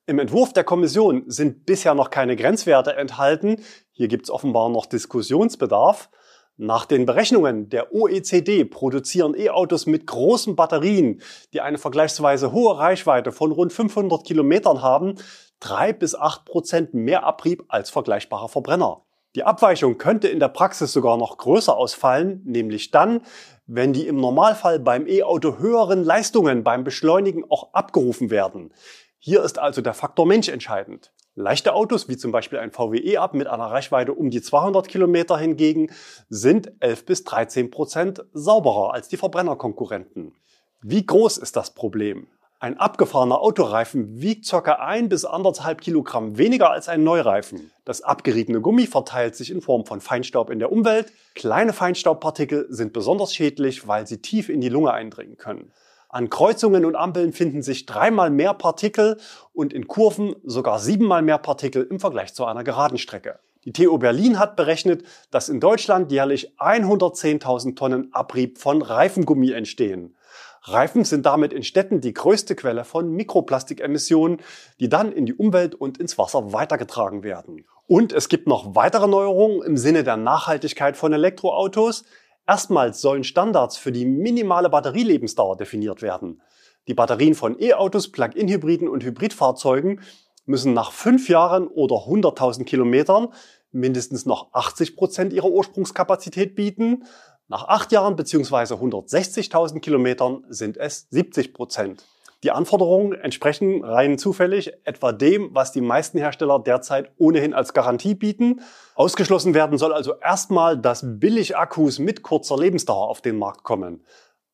Im 0.08 0.18
Entwurf 0.18 0.54
der 0.54 0.64
Kommission 0.64 1.24
sind 1.26 1.66
bisher 1.66 1.92
noch 1.94 2.08
keine 2.08 2.34
Grenzwerte 2.34 2.96
enthalten. 2.96 3.60
Hier 3.92 4.08
gibt 4.08 4.24
es 4.24 4.30
offenbar 4.30 4.70
noch 4.70 4.86
Diskussionsbedarf. 4.86 6.08
Nach 6.56 6.86
den 6.86 7.04
Berechnungen 7.04 7.68
der 7.68 7.94
OECD 7.94 8.64
produzieren 8.64 9.34
E-Autos 9.38 9.84
mit 9.84 10.06
großen 10.06 10.56
Batterien, 10.56 11.20
die 11.52 11.60
eine 11.60 11.76
vergleichsweise 11.76 12.52
hohe 12.52 12.78
Reichweite 12.78 13.32
von 13.32 13.52
rund 13.52 13.70
500 13.70 14.24
Kilometern 14.24 14.80
haben, 14.80 15.16
drei 15.60 15.92
bis 15.92 16.14
acht 16.14 16.46
Prozent 16.46 16.94
mehr 16.94 17.24
Abrieb 17.24 17.64
als 17.68 17.90
vergleichbare 17.90 18.48
Verbrenner. 18.48 19.02
Die 19.36 19.44
Abweichung 19.44 19.98
könnte 19.98 20.28
in 20.28 20.40
der 20.40 20.48
Praxis 20.48 20.90
sogar 20.90 21.18
noch 21.18 21.36
größer 21.36 21.76
ausfallen, 21.76 22.40
nämlich 22.46 22.90
dann, 22.90 23.20
wenn 23.66 23.92
die 23.92 24.06
im 24.06 24.16
Normalfall 24.16 24.80
beim 24.80 25.06
E-Auto 25.06 25.58
höheren 25.58 26.02
Leistungen 26.02 26.64
beim 26.64 26.82
Beschleunigen 26.82 27.44
auch 27.50 27.74
abgerufen 27.74 28.30
werden. 28.30 28.72
Hier 29.20 29.42
ist 29.42 29.58
also 29.58 29.80
der 29.80 29.94
Faktor 29.94 30.26
Mensch 30.26 30.48
entscheidend. 30.48 31.12
Leichte 31.34 31.74
Autos, 31.74 32.08
wie 32.08 32.16
zum 32.16 32.30
Beispiel 32.30 32.60
ein 32.60 32.70
VW 32.70 32.98
E-Up 32.98 33.34
mit 33.34 33.48
einer 33.48 33.66
Reichweite 33.66 34.12
um 34.12 34.30
die 34.30 34.40
200 34.40 34.86
Kilometer 34.86 35.36
hingegen, 35.36 35.90
sind 36.28 36.72
11 36.78 37.04
bis 37.04 37.24
13 37.24 37.70
Prozent 37.70 38.24
sauberer 38.32 38.94
als 38.94 39.08
die 39.08 39.16
Verbrennerkonkurrenten. 39.16 40.34
Wie 40.82 41.04
groß 41.04 41.38
ist 41.38 41.56
das 41.56 41.74
Problem? 41.74 42.28
Ein 42.60 42.78
abgefahrener 42.78 43.40
Autoreifen 43.40 44.20
wiegt 44.20 44.48
ca. 44.48 44.72
1 44.72 45.08
bis 45.08 45.26
1,5 45.26 45.74
Kilogramm 45.76 46.38
weniger 46.38 46.70
als 46.70 46.88
ein 46.88 47.02
Neureifen. 47.02 47.72
Das 47.84 48.02
abgeriebene 48.02 48.60
Gummi 48.60 48.86
verteilt 48.86 49.34
sich 49.34 49.50
in 49.50 49.62
Form 49.62 49.84
von 49.84 50.00
Feinstaub 50.00 50.50
in 50.50 50.58
der 50.60 50.70
Umwelt. 50.70 51.12
Kleine 51.34 51.72
Feinstaubpartikel 51.72 52.66
sind 52.68 52.92
besonders 52.92 53.34
schädlich, 53.34 53.86
weil 53.86 54.06
sie 54.06 54.22
tief 54.22 54.48
in 54.48 54.60
die 54.60 54.68
Lunge 54.68 54.92
eindringen 54.92 55.36
können. 55.36 55.72
An 56.10 56.30
Kreuzungen 56.30 56.86
und 56.86 56.96
Ampeln 56.96 57.32
finden 57.32 57.62
sich 57.62 57.84
dreimal 57.84 58.30
mehr 58.30 58.54
Partikel 58.54 59.18
und 59.52 59.74
in 59.74 59.88
Kurven 59.88 60.34
sogar 60.42 60.78
siebenmal 60.78 61.20
mehr 61.20 61.38
Partikel 61.38 61.86
im 61.90 62.00
Vergleich 62.00 62.32
zu 62.32 62.46
einer 62.46 62.64
geraden 62.64 62.96
Strecke. 62.96 63.40
Die 63.64 63.72
TU 63.72 63.98
Berlin 63.98 64.38
hat 64.38 64.56
berechnet, 64.56 65.04
dass 65.30 65.50
in 65.50 65.60
Deutschland 65.60 66.10
jährlich 66.10 66.54
110.000 66.58 67.76
Tonnen 67.76 68.08
Abrieb 68.14 68.56
von 68.56 68.80
Reifengummi 68.80 69.50
entstehen. 69.50 70.16
Reifen 70.62 71.04
sind 71.04 71.26
damit 71.26 71.52
in 71.52 71.62
Städten 71.62 72.00
die 72.00 72.14
größte 72.14 72.54
Quelle 72.56 72.84
von 72.84 73.10
Mikroplastikemissionen, 73.10 74.38
die 74.80 74.88
dann 74.88 75.12
in 75.12 75.26
die 75.26 75.34
Umwelt 75.34 75.74
und 75.74 75.98
ins 75.98 76.16
Wasser 76.16 76.52
weitergetragen 76.54 77.22
werden. 77.22 77.66
Und 77.86 78.12
es 78.12 78.28
gibt 78.28 78.46
noch 78.46 78.74
weitere 78.74 79.08
Neuerungen 79.08 79.62
im 79.62 79.76
Sinne 79.76 80.04
der 80.04 80.16
Nachhaltigkeit 80.16 80.96
von 80.96 81.12
Elektroautos. 81.12 82.04
Erstmals 82.48 83.02
sollen 83.02 83.24
Standards 83.24 83.76
für 83.76 83.92
die 83.92 84.06
minimale 84.06 84.70
Batterielebensdauer 84.70 85.58
definiert 85.58 86.00
werden. 86.00 86.40
Die 86.88 86.94
Batterien 86.94 87.34
von 87.34 87.60
E-Autos, 87.60 88.10
Plug-in-Hybriden 88.10 88.88
und 88.88 89.04
Hybridfahrzeugen 89.04 90.00
müssen 90.46 90.72
nach 90.72 90.90
fünf 90.90 91.28
Jahren 91.28 91.68
oder 91.68 91.96
100.000 91.96 92.64
Kilometern 92.64 93.28
mindestens 93.70 94.24
noch 94.24 94.48
80 94.54 94.96
Prozent 94.96 95.34
ihrer 95.34 95.50
Ursprungskapazität 95.50 96.54
bieten. 96.54 97.04
Nach 97.48 97.68
acht 97.68 97.92
Jahren 97.92 98.16
bzw. 98.16 98.74
160.000 98.74 99.80
Kilometern 99.80 100.46
sind 100.48 100.78
es 100.78 101.06
70 101.10 101.52
Prozent. 101.52 102.06
Die 102.44 102.52
Anforderungen 102.52 103.14
entsprechen 103.14 103.84
rein 103.84 104.16
zufällig 104.16 104.72
etwa 104.84 105.10
dem, 105.10 105.50
was 105.54 105.72
die 105.72 105.80
meisten 105.80 106.18
Hersteller 106.18 106.60
derzeit 106.60 107.10
ohnehin 107.16 107.52
als 107.52 107.72
Garantie 107.72 108.14
bieten. 108.14 108.60
Ausgeschlossen 108.94 109.54
werden 109.54 109.76
soll 109.76 109.92
also 109.92 110.14
erstmal, 110.20 110.78
dass 110.78 111.04
Billigakkus 111.04 111.98
mit 111.98 112.22
kurzer 112.22 112.56
Lebensdauer 112.56 113.08
auf 113.08 113.22
den 113.22 113.38
Markt 113.38 113.64
kommen. 113.64 114.04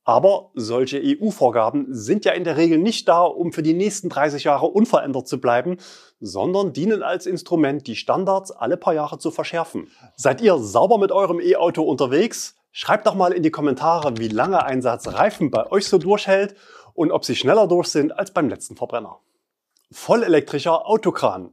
Aber 0.06 0.50
solche 0.54 1.00
EU-Vorgaben 1.02 1.86
sind 1.90 2.24
ja 2.24 2.32
in 2.32 2.44
der 2.44 2.56
Regel 2.56 2.78
nicht 2.78 3.06
da, 3.06 3.22
um 3.22 3.52
für 3.52 3.62
die 3.62 3.74
nächsten 3.74 4.08
30 4.08 4.44
Jahre 4.44 4.66
unverändert 4.66 5.28
zu 5.28 5.38
bleiben, 5.38 5.76
sondern 6.20 6.72
dienen 6.72 7.02
als 7.02 7.26
Instrument, 7.26 7.86
die 7.86 7.96
Standards 7.96 8.50
alle 8.50 8.78
paar 8.78 8.94
Jahre 8.94 9.18
zu 9.18 9.30
verschärfen. 9.30 9.90
Seid 10.16 10.40
ihr 10.40 10.56
sauber 10.58 10.96
mit 10.96 11.12
eurem 11.12 11.40
E-Auto 11.40 11.82
unterwegs? 11.82 12.56
Schreibt 12.70 13.06
doch 13.06 13.14
mal 13.14 13.32
in 13.32 13.42
die 13.42 13.50
Kommentare, 13.50 14.18
wie 14.18 14.28
lange 14.28 14.64
ein 14.64 14.82
Satz 14.82 15.06
Reifen 15.06 15.50
bei 15.50 15.70
euch 15.70 15.86
so 15.86 15.96
durchhält 15.96 16.54
und 16.94 17.12
ob 17.12 17.24
sie 17.24 17.36
schneller 17.36 17.66
durch 17.68 17.88
sind 17.88 18.16
als 18.18 18.32
beim 18.32 18.48
letzten 18.48 18.76
Verbrenner. 18.76 19.20
Vollelektrischer 19.92 20.86
Autokran. 20.86 21.50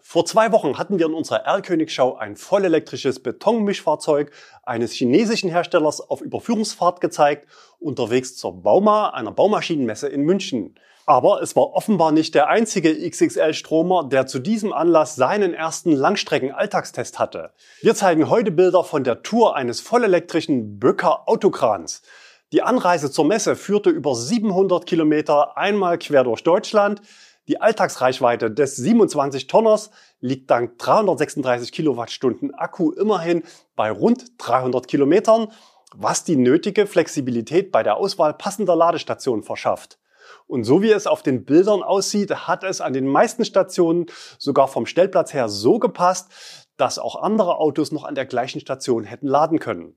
Vor 0.00 0.24
zwei 0.24 0.52
Wochen 0.52 0.78
hatten 0.78 0.98
wir 0.98 1.06
in 1.06 1.14
unserer 1.14 1.44
Erlkönigschau 1.44 2.16
ein 2.16 2.36
vollelektrisches 2.36 3.22
Betonmischfahrzeug 3.22 4.30
eines 4.62 4.92
chinesischen 4.92 5.50
Herstellers 5.50 6.00
auf 6.00 6.22
Überführungsfahrt 6.22 7.00
gezeigt, 7.00 7.46
unterwegs 7.78 8.36
zur 8.36 8.62
Bauma, 8.62 9.10
einer 9.10 9.32
Baumaschinenmesse 9.32 10.08
in 10.08 10.22
München. 10.22 10.78
Aber 11.04 11.42
es 11.42 11.56
war 11.56 11.72
offenbar 11.72 12.12
nicht 12.12 12.34
der 12.34 12.48
einzige 12.48 12.92
XXL-Stromer, 13.08 14.08
der 14.08 14.26
zu 14.26 14.38
diesem 14.38 14.72
Anlass 14.72 15.16
seinen 15.16 15.54
ersten 15.54 15.92
Langstrecken-Alltagstest 15.92 17.18
hatte. 17.18 17.52
Wir 17.80 17.94
zeigen 17.94 18.28
heute 18.28 18.50
Bilder 18.50 18.84
von 18.84 19.04
der 19.04 19.22
Tour 19.22 19.56
eines 19.56 19.80
vollelektrischen 19.80 20.78
Böcker 20.78 21.26
Autokrans. 21.26 22.02
Die 22.50 22.62
Anreise 22.62 23.10
zur 23.10 23.26
Messe 23.26 23.56
führte 23.56 23.90
über 23.90 24.14
700 24.14 24.86
Kilometer 24.86 25.58
einmal 25.58 25.98
quer 25.98 26.24
durch 26.24 26.42
Deutschland. 26.42 27.02
Die 27.46 27.60
Alltagsreichweite 27.60 28.50
des 28.50 28.74
27 28.76 29.48
Tonners 29.48 29.90
liegt 30.20 30.50
dank 30.50 30.78
336 30.78 31.72
Kilowattstunden 31.72 32.54
Akku 32.54 32.92
immerhin 32.92 33.42
bei 33.76 33.90
rund 33.90 34.32
300 34.38 34.88
Kilometern, 34.88 35.52
was 35.94 36.24
die 36.24 36.36
nötige 36.36 36.86
Flexibilität 36.86 37.70
bei 37.70 37.82
der 37.82 37.98
Auswahl 37.98 38.32
passender 38.32 38.76
Ladestationen 38.76 39.44
verschafft. 39.44 39.98
Und 40.46 40.64
so 40.64 40.80
wie 40.80 40.90
es 40.90 41.06
auf 41.06 41.22
den 41.22 41.44
Bildern 41.44 41.82
aussieht, 41.82 42.34
hat 42.48 42.64
es 42.64 42.80
an 42.80 42.94
den 42.94 43.06
meisten 43.06 43.44
Stationen 43.44 44.06
sogar 44.38 44.68
vom 44.68 44.86
Stellplatz 44.86 45.34
her 45.34 45.50
so 45.50 45.78
gepasst, 45.78 46.30
dass 46.78 46.98
auch 46.98 47.16
andere 47.16 47.58
Autos 47.58 47.92
noch 47.92 48.04
an 48.04 48.14
der 48.14 48.24
gleichen 48.24 48.60
Station 48.60 49.04
hätten 49.04 49.26
laden 49.26 49.58
können. 49.58 49.96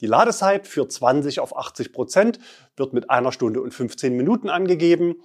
Die 0.00 0.06
Ladezeit 0.06 0.66
für 0.66 0.88
20 0.88 1.40
auf 1.40 1.56
80 1.56 1.92
Prozent 1.92 2.38
wird 2.76 2.92
mit 2.92 3.10
einer 3.10 3.32
Stunde 3.32 3.60
und 3.60 3.74
15 3.74 4.16
Minuten 4.16 4.48
angegeben. 4.48 5.16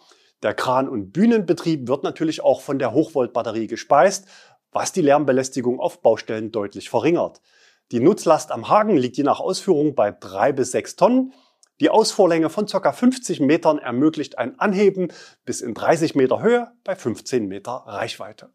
Der 0.42 0.54
Kran- 0.54 0.90
und 0.90 1.12
Bühnenbetrieb 1.12 1.88
wird 1.88 2.04
natürlich 2.04 2.42
auch 2.42 2.62
von 2.62 2.80
der 2.80 2.92
Hochvoltbatterie 2.92 3.68
gespeist, 3.68 4.26
was 4.72 4.92
die 4.92 5.02
Lärmbelästigung 5.02 5.80
auf 5.80 6.02
Baustellen 6.02 6.52
deutlich 6.52 6.90
verringert. 6.90 7.42
Die 7.92 8.00
Nutzlast 8.00 8.52
am 8.52 8.70
Haken 8.70 8.98
liegt 8.98 9.18
je 9.18 9.24
nach 9.24 9.40
Ausführung 9.40 9.94
bei 9.94 10.12
drei 10.12 10.52
bis 10.52 10.72
sechs 10.72 10.96
Tonnen. 10.96 11.34
Die 11.80 11.90
Ausfuhrlänge 11.90 12.50
von 12.50 12.66
ca. 12.66 12.92
50 12.92 13.40
Metern 13.40 13.78
ermöglicht 13.78 14.38
ein 14.40 14.60
Anheben 14.60 15.10
bis 15.46 15.62
in 15.62 15.74
30 15.76 16.16
Meter 16.16 16.42
Höhe 16.42 16.72
bei 16.84 16.96
15 16.96 17.48
Meter 17.48 17.84
Reichweite. 17.86 18.50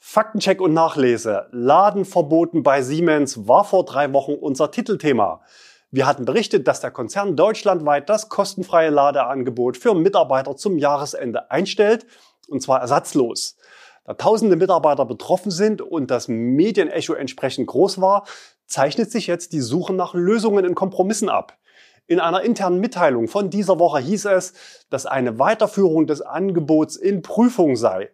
Faktencheck 0.00 0.60
und 0.60 0.72
Nachlese. 0.74 1.48
Laden 1.50 2.04
verboten 2.04 2.62
bei 2.62 2.82
Siemens 2.82 3.48
war 3.48 3.64
vor 3.64 3.84
drei 3.84 4.12
Wochen 4.12 4.32
unser 4.32 4.70
Titelthema. 4.70 5.42
Wir 5.90 6.06
hatten 6.06 6.24
berichtet, 6.24 6.68
dass 6.68 6.80
der 6.80 6.92
Konzern 6.92 7.34
deutschlandweit 7.34 8.08
das 8.08 8.28
kostenfreie 8.28 8.90
Ladeangebot 8.90 9.76
für 9.76 9.94
Mitarbeiter 9.94 10.56
zum 10.56 10.78
Jahresende 10.78 11.50
einstellt, 11.50 12.06
und 12.48 12.62
zwar 12.62 12.80
ersatzlos. 12.80 13.56
Da 14.04 14.14
tausende 14.14 14.56
Mitarbeiter 14.56 15.04
betroffen 15.04 15.50
sind 15.50 15.82
und 15.82 16.10
das 16.10 16.28
Medienecho 16.28 17.14
entsprechend 17.14 17.66
groß 17.66 18.00
war, 18.00 18.24
zeichnet 18.66 19.10
sich 19.10 19.26
jetzt 19.26 19.52
die 19.52 19.60
Suche 19.60 19.92
nach 19.92 20.14
Lösungen 20.14 20.64
in 20.64 20.74
Kompromissen 20.76 21.28
ab. 21.28 21.58
In 22.06 22.20
einer 22.20 22.42
internen 22.42 22.80
Mitteilung 22.80 23.26
von 23.26 23.50
dieser 23.50 23.78
Woche 23.78 23.98
hieß 23.98 24.26
es, 24.26 24.54
dass 24.90 25.06
eine 25.06 25.38
Weiterführung 25.38 26.06
des 26.06 26.22
Angebots 26.22 26.96
in 26.96 27.20
Prüfung 27.20 27.76
sei. 27.76 28.10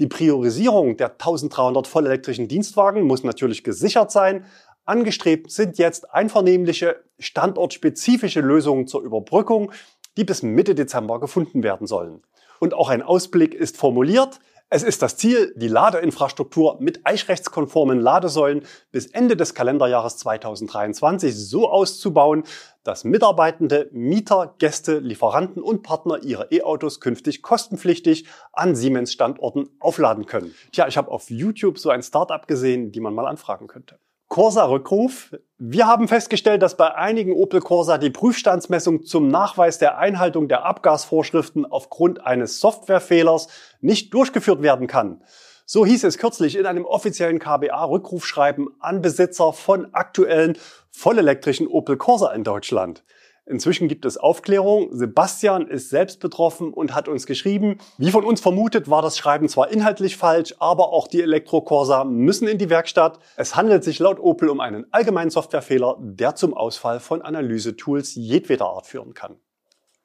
Die 0.00 0.06
Priorisierung 0.06 0.96
der 0.96 1.10
1300 1.10 1.86
vollelektrischen 1.86 2.48
Dienstwagen 2.48 3.02
muss 3.02 3.22
natürlich 3.22 3.62
gesichert 3.62 4.10
sein. 4.10 4.46
Angestrebt 4.86 5.50
sind 5.50 5.76
jetzt 5.76 6.14
einvernehmliche, 6.14 7.04
standortspezifische 7.18 8.40
Lösungen 8.40 8.86
zur 8.86 9.02
Überbrückung, 9.02 9.72
die 10.16 10.24
bis 10.24 10.42
Mitte 10.42 10.74
Dezember 10.74 11.20
gefunden 11.20 11.62
werden 11.62 11.86
sollen. 11.86 12.22
Und 12.60 12.72
auch 12.72 12.88
ein 12.88 13.02
Ausblick 13.02 13.52
ist 13.52 13.76
formuliert. 13.76 14.40
Es 14.72 14.84
ist 14.84 15.02
das 15.02 15.16
Ziel, 15.16 15.52
die 15.56 15.66
Ladeinfrastruktur 15.66 16.76
mit 16.78 17.04
eichrechtskonformen 17.04 17.98
Ladesäulen 17.98 18.62
bis 18.92 19.06
Ende 19.06 19.36
des 19.36 19.54
Kalenderjahres 19.54 20.16
2023 20.18 21.34
so 21.34 21.68
auszubauen, 21.68 22.44
dass 22.84 23.02
Mitarbeitende, 23.02 23.88
Mieter, 23.90 24.54
Gäste, 24.58 25.00
Lieferanten 25.00 25.60
und 25.60 25.82
Partner 25.82 26.22
ihre 26.22 26.52
E-Autos 26.52 27.00
künftig 27.00 27.42
kostenpflichtig 27.42 28.26
an 28.52 28.76
Siemens 28.76 29.12
Standorten 29.12 29.70
aufladen 29.80 30.26
können. 30.26 30.54
Tja, 30.70 30.86
ich 30.86 30.96
habe 30.96 31.10
auf 31.10 31.30
YouTube 31.30 31.76
so 31.76 31.90
ein 31.90 32.04
Startup 32.04 32.46
gesehen, 32.46 32.92
die 32.92 33.00
man 33.00 33.12
mal 33.12 33.26
anfragen 33.26 33.66
könnte. 33.66 33.98
Corsa-Rückruf. 34.30 35.36
Wir 35.58 35.88
haben 35.88 36.06
festgestellt, 36.06 36.62
dass 36.62 36.76
bei 36.76 36.94
einigen 36.94 37.32
Opel 37.32 37.60
Corsa 37.60 37.98
die 37.98 38.10
Prüfstandsmessung 38.10 39.04
zum 39.04 39.26
Nachweis 39.26 39.78
der 39.78 39.98
Einhaltung 39.98 40.46
der 40.46 40.64
Abgasvorschriften 40.64 41.66
aufgrund 41.66 42.24
eines 42.24 42.60
Softwarefehlers 42.60 43.48
nicht 43.80 44.14
durchgeführt 44.14 44.62
werden 44.62 44.86
kann. 44.86 45.20
So 45.66 45.84
hieß 45.84 46.04
es 46.04 46.16
kürzlich 46.16 46.56
in 46.56 46.64
einem 46.64 46.84
offiziellen 46.84 47.40
KBA-Rückrufschreiben 47.40 48.68
an 48.78 49.02
Besitzer 49.02 49.52
von 49.52 49.92
aktuellen 49.94 50.56
vollelektrischen 50.92 51.66
Opel 51.66 51.96
Corsa 51.96 52.32
in 52.32 52.44
Deutschland. 52.44 53.02
Inzwischen 53.46 53.88
gibt 53.88 54.04
es 54.04 54.16
Aufklärung. 54.16 54.88
Sebastian 54.92 55.66
ist 55.66 55.90
selbst 55.90 56.20
betroffen 56.20 56.72
und 56.72 56.94
hat 56.94 57.08
uns 57.08 57.26
geschrieben, 57.26 57.78
wie 57.98 58.10
von 58.10 58.24
uns 58.24 58.40
vermutet, 58.40 58.88
war 58.88 59.02
das 59.02 59.18
Schreiben 59.18 59.48
zwar 59.48 59.70
inhaltlich 59.70 60.16
falsch, 60.16 60.54
aber 60.58 60.92
auch 60.92 61.08
die 61.08 61.22
Elektrokorsa 61.22 62.04
müssen 62.04 62.46
in 62.46 62.58
die 62.58 62.70
Werkstatt. 62.70 63.18
Es 63.36 63.56
handelt 63.56 63.82
sich 63.82 63.98
laut 63.98 64.20
Opel 64.20 64.48
um 64.48 64.60
einen 64.60 64.86
allgemeinen 64.92 65.30
Softwarefehler, 65.30 65.96
der 66.00 66.36
zum 66.36 66.54
Ausfall 66.54 67.00
von 67.00 67.22
Analysetools 67.22 68.14
jedweder 68.14 68.66
Art 68.66 68.86
führen 68.86 69.14
kann. 69.14 69.36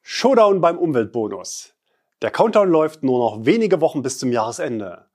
Showdown 0.01 0.62
beim 0.62 0.77
Umweltbonus. 0.77 1.74
Der 2.22 2.32
Countdown 2.32 2.70
läuft 2.70 3.04
nur 3.04 3.20
noch 3.20 3.46
wenige 3.46 3.82
Wochen 3.82 4.01
bis 4.01 4.18
zum 4.18 4.32
Jahresende. 4.32 5.06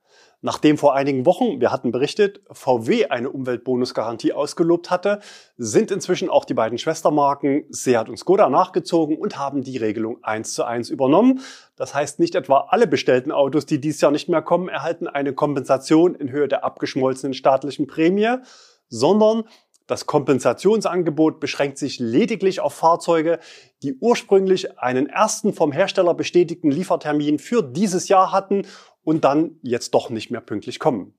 Nachdem 0.43 0.79
vor 0.79 0.95
einigen 0.95 1.27
Wochen, 1.27 1.61
wir 1.61 1.71
hatten 1.71 1.91
berichtet, 1.91 2.41
VW 2.51 3.05
eine 3.07 3.29
Umweltbonusgarantie 3.29 4.33
ausgelobt 4.33 4.89
hatte, 4.89 5.19
sind 5.55 5.91
inzwischen 5.91 6.31
auch 6.31 6.45
die 6.45 6.55
beiden 6.55 6.79
Schwestermarken 6.79 7.65
Seat 7.69 8.09
und 8.09 8.17
Skoda 8.17 8.49
nachgezogen 8.49 9.17
und 9.17 9.37
haben 9.37 9.61
die 9.61 9.77
Regelung 9.77 10.23
eins 10.23 10.53
zu 10.53 10.63
eins 10.63 10.89
übernommen. 10.89 11.41
Das 11.75 11.93
heißt, 11.93 12.19
nicht 12.19 12.33
etwa 12.33 12.65
alle 12.69 12.87
bestellten 12.87 13.31
Autos, 13.31 13.67
die 13.67 13.79
dieses 13.79 14.01
Jahr 14.01 14.11
nicht 14.11 14.29
mehr 14.29 14.41
kommen, 14.41 14.67
erhalten 14.67 15.07
eine 15.07 15.33
Kompensation 15.33 16.15
in 16.15 16.31
Höhe 16.31 16.47
der 16.47 16.63
abgeschmolzenen 16.63 17.35
staatlichen 17.35 17.85
Prämie, 17.85 18.37
sondern 18.89 19.43
das 19.91 20.05
Kompensationsangebot 20.05 21.41
beschränkt 21.41 21.77
sich 21.77 21.99
lediglich 21.99 22.61
auf 22.61 22.73
Fahrzeuge, 22.73 23.39
die 23.83 23.95
ursprünglich 23.99 24.79
einen 24.79 25.07
ersten 25.07 25.53
vom 25.53 25.73
Hersteller 25.73 26.13
bestätigten 26.13 26.71
Liefertermin 26.71 27.39
für 27.39 27.61
dieses 27.61 28.07
Jahr 28.07 28.31
hatten 28.31 28.65
und 29.03 29.23
dann 29.23 29.57
jetzt 29.61 29.93
doch 29.93 30.09
nicht 30.09 30.31
mehr 30.31 30.41
pünktlich 30.41 30.79
kommen. 30.79 31.13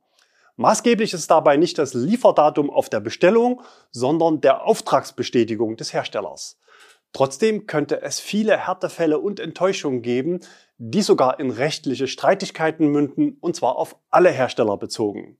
Maßgeblich 0.56 1.12
ist 1.14 1.30
dabei 1.30 1.56
nicht 1.56 1.78
das 1.78 1.94
Lieferdatum 1.94 2.70
auf 2.70 2.88
der 2.88 3.00
Bestellung, 3.00 3.62
sondern 3.90 4.40
der 4.40 4.64
Auftragsbestätigung 4.64 5.76
des 5.76 5.92
Herstellers. 5.92 6.58
Trotzdem 7.12 7.66
könnte 7.66 8.02
es 8.02 8.20
viele 8.20 8.56
Härtefälle 8.56 9.18
und 9.18 9.40
Enttäuschungen 9.40 10.02
geben, 10.02 10.40
die 10.78 11.02
sogar 11.02 11.40
in 11.40 11.50
rechtliche 11.50 12.06
Streitigkeiten 12.06 12.88
münden, 12.88 13.36
und 13.40 13.56
zwar 13.56 13.76
auf 13.76 13.96
alle 14.10 14.30
Hersteller 14.30 14.76
bezogen. 14.76 15.38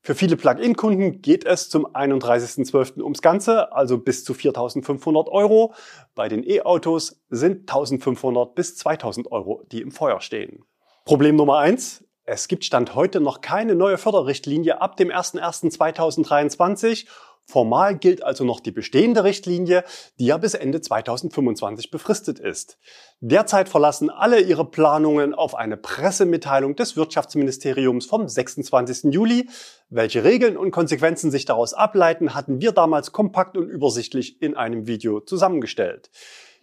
Für 0.00 0.14
viele 0.14 0.36
Plug-in-Kunden 0.36 1.20
geht 1.20 1.44
es 1.44 1.68
zum 1.68 1.86
31.12. 1.86 3.02
ums 3.02 3.22
Ganze, 3.22 3.72
also 3.72 3.98
bis 3.98 4.22
zu 4.24 4.34
4.500 4.34 5.28
Euro. 5.28 5.74
Bei 6.14 6.28
den 6.28 6.48
E-Autos 6.48 7.20
sind 7.28 7.68
1.500 7.68 8.54
bis 8.54 8.76
2.000 8.76 9.32
Euro, 9.32 9.64
die 9.72 9.80
im 9.80 9.90
Feuer 9.90 10.20
stehen. 10.20 10.64
Problem 11.06 11.36
Nummer 11.36 11.58
eins. 11.58 12.04
Es 12.24 12.48
gibt 12.48 12.64
Stand 12.64 12.96
heute 12.96 13.20
noch 13.20 13.40
keine 13.40 13.76
neue 13.76 13.96
Förderrichtlinie 13.96 14.80
ab 14.80 14.96
dem 14.96 15.10
01.01.2023. 15.10 17.06
Formal 17.44 17.96
gilt 17.96 18.24
also 18.24 18.42
noch 18.42 18.58
die 18.58 18.72
bestehende 18.72 19.22
Richtlinie, 19.22 19.84
die 20.18 20.26
ja 20.26 20.36
bis 20.36 20.54
Ende 20.54 20.80
2025 20.80 21.92
befristet 21.92 22.40
ist. 22.40 22.76
Derzeit 23.20 23.68
verlassen 23.68 24.10
alle 24.10 24.40
ihre 24.40 24.68
Planungen 24.68 25.32
auf 25.32 25.54
eine 25.54 25.76
Pressemitteilung 25.76 26.74
des 26.74 26.96
Wirtschaftsministeriums 26.96 28.06
vom 28.06 28.26
26. 28.26 29.14
Juli. 29.14 29.48
Welche 29.88 30.24
Regeln 30.24 30.56
und 30.56 30.72
Konsequenzen 30.72 31.30
sich 31.30 31.44
daraus 31.44 31.72
ableiten, 31.72 32.34
hatten 32.34 32.60
wir 32.60 32.72
damals 32.72 33.12
kompakt 33.12 33.56
und 33.56 33.68
übersichtlich 33.68 34.42
in 34.42 34.56
einem 34.56 34.88
Video 34.88 35.20
zusammengestellt. 35.20 36.10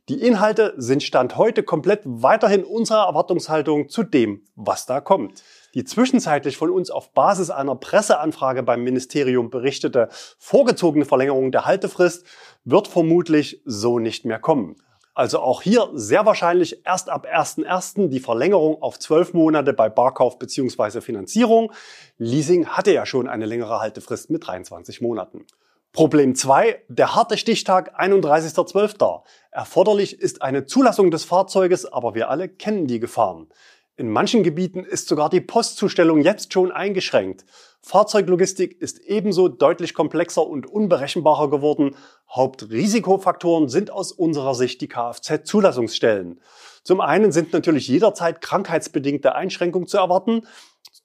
Die 0.10 0.22
Inhalte 0.22 0.74
sind 0.76 1.02
Stand 1.02 1.38
heute 1.38 1.64
komplett 1.64 2.02
weiterhin 2.04 2.66
unserer 2.66 3.06
Erwartungshaltung 3.08 3.88
zu 3.88 4.04
dem, 4.04 4.44
was 4.54 4.86
da 4.86 5.00
kommt. 5.00 5.42
Die 5.76 5.86
zwischenzeitlich 5.86 6.58
von 6.58 6.70
uns 6.72 6.92
auf 6.92 7.14
Basis 7.14 7.50
einer 7.50 7.76
Presseanfrage 7.76 8.64
beim 8.64 8.84
Ministerium 8.84 9.50
berichtete 9.50 10.10
vorgezogene 10.40 11.06
Verlängerung 11.06 11.54
der 11.54 11.66
Haltefrist 11.66 12.26
wird 12.66 12.90
vermutlich 12.90 13.62
so 13.64 13.98
nicht 13.98 14.26
mehr 14.26 14.40
kommen. 14.40 14.76
Also 15.14 15.40
auch 15.40 15.62
hier 15.62 15.90
sehr 15.94 16.26
wahrscheinlich 16.26 16.86
erst 16.86 17.10
ab 17.10 17.26
1.1. 17.26 18.10
die 18.10 18.20
Verlängerung 18.20 18.82
auf 18.82 19.00
12 19.00 19.34
Monate 19.34 19.72
bei 19.72 19.88
Barkauf 19.88 20.38
bzw. 20.38 21.00
Finanzierung. 21.00 21.72
Leasing 22.18 22.68
hatte 22.68 22.94
ja 22.94 23.06
schon 23.06 23.30
eine 23.30 23.46
längere 23.46 23.80
Haltefrist 23.80 24.30
mit 24.30 24.46
23 24.46 25.00
Monaten. 25.00 25.46
Problem 25.94 26.34
2, 26.34 26.82
der 26.88 27.14
harte 27.14 27.38
Stichtag 27.38 28.02
31.12. 28.02 29.22
Erforderlich 29.54 30.20
ist 30.20 30.42
eine 30.42 30.66
Zulassung 30.66 31.12
des 31.12 31.26
Fahrzeuges, 31.26 31.86
aber 31.86 32.16
wir 32.16 32.32
alle 32.32 32.50
kennen 32.50 32.88
die 32.88 33.00
Gefahren. 33.00 33.50
In 33.96 34.10
manchen 34.10 34.42
Gebieten 34.42 34.84
ist 34.84 35.08
sogar 35.08 35.30
die 35.30 35.42
Postzustellung 35.42 36.22
jetzt 36.22 36.52
schon 36.52 36.72
eingeschränkt. 36.72 37.46
Fahrzeuglogistik 37.80 38.82
ist 38.82 38.98
ebenso 39.02 39.50
deutlich 39.50 39.94
komplexer 39.94 40.48
und 40.48 40.66
unberechenbarer 40.66 41.52
geworden. 41.52 41.96
Hauptrisikofaktoren 42.32 43.70
sind 43.70 43.92
aus 43.92 44.12
unserer 44.12 44.56
Sicht 44.56 44.82
die 44.82 44.88
Kfz-Zulassungsstellen. 44.88 46.42
Zum 46.84 47.00
einen 47.00 47.32
sind 47.32 47.54
natürlich 47.54 47.88
jederzeit 47.88 48.42
krankheitsbedingte 48.42 49.36
Einschränkungen 49.36 49.88
zu 49.88 49.98
erwarten. 49.98 50.48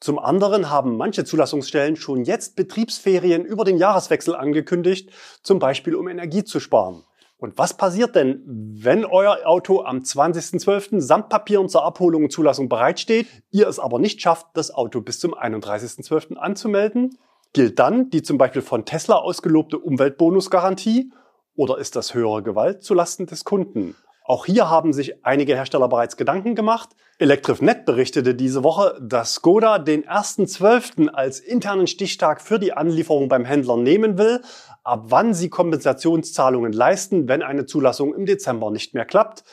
Zum 0.00 0.18
anderen 0.18 0.70
haben 0.70 0.96
manche 0.96 1.26
Zulassungsstellen 1.26 1.96
schon 1.96 2.24
jetzt 2.24 2.56
Betriebsferien 2.56 3.44
über 3.44 3.64
den 3.64 3.76
Jahreswechsel 3.76 4.34
angekündigt, 4.34 5.10
zum 5.42 5.58
Beispiel 5.58 5.94
um 5.94 6.08
Energie 6.08 6.44
zu 6.44 6.60
sparen. 6.60 7.04
Und 7.38 7.56
was 7.56 7.76
passiert 7.76 8.16
denn, 8.16 8.42
wenn 8.44 9.04
euer 9.04 9.46
Auto 9.46 9.82
am 9.82 9.98
20.12. 9.98 11.00
samt 11.00 11.28
Papieren 11.28 11.68
zur 11.68 11.84
Abholung 11.84 12.24
und 12.24 12.32
Zulassung 12.32 12.68
bereitsteht, 12.68 13.28
ihr 13.50 13.68
es 13.68 13.78
aber 13.78 14.00
nicht 14.00 14.20
schafft, 14.20 14.48
das 14.54 14.74
Auto 14.74 15.00
bis 15.00 15.20
zum 15.20 15.34
31.12. 15.34 16.34
anzumelden? 16.34 17.16
Gilt 17.52 17.78
dann 17.78 18.10
die 18.10 18.22
zum 18.22 18.38
Beispiel 18.38 18.60
von 18.60 18.84
Tesla 18.84 19.16
ausgelobte 19.16 19.78
Umweltbonusgarantie 19.78 21.12
oder 21.54 21.78
ist 21.78 21.94
das 21.94 22.12
höhere 22.12 22.42
Gewalt 22.42 22.82
zulasten 22.82 23.26
des 23.26 23.44
Kunden? 23.44 23.94
Auch 24.28 24.44
hier 24.44 24.68
haben 24.68 24.92
sich 24.92 25.24
einige 25.24 25.54
Hersteller 25.54 25.88
bereits 25.88 26.18
Gedanken 26.18 26.54
gemacht. 26.54 26.90
Electrifnet 27.18 27.86
berichtete 27.86 28.34
diese 28.34 28.62
Woche, 28.62 28.98
dass 29.00 29.32
Skoda 29.32 29.78
den 29.78 30.04
1.12. 30.04 31.08
als 31.08 31.40
internen 31.40 31.86
Stichtag 31.86 32.42
für 32.42 32.58
die 32.58 32.74
Anlieferung 32.74 33.30
beim 33.30 33.46
Händler 33.46 33.78
nehmen 33.78 34.18
will, 34.18 34.42
ab 34.84 35.04
wann 35.08 35.32
sie 35.32 35.48
Kompensationszahlungen 35.48 36.74
leisten, 36.74 37.26
wenn 37.26 37.42
eine 37.42 37.64
Zulassung 37.64 38.14
im 38.14 38.26
Dezember 38.26 38.70
nicht 38.70 38.92
mehr 38.92 39.06
klappt. 39.06 39.44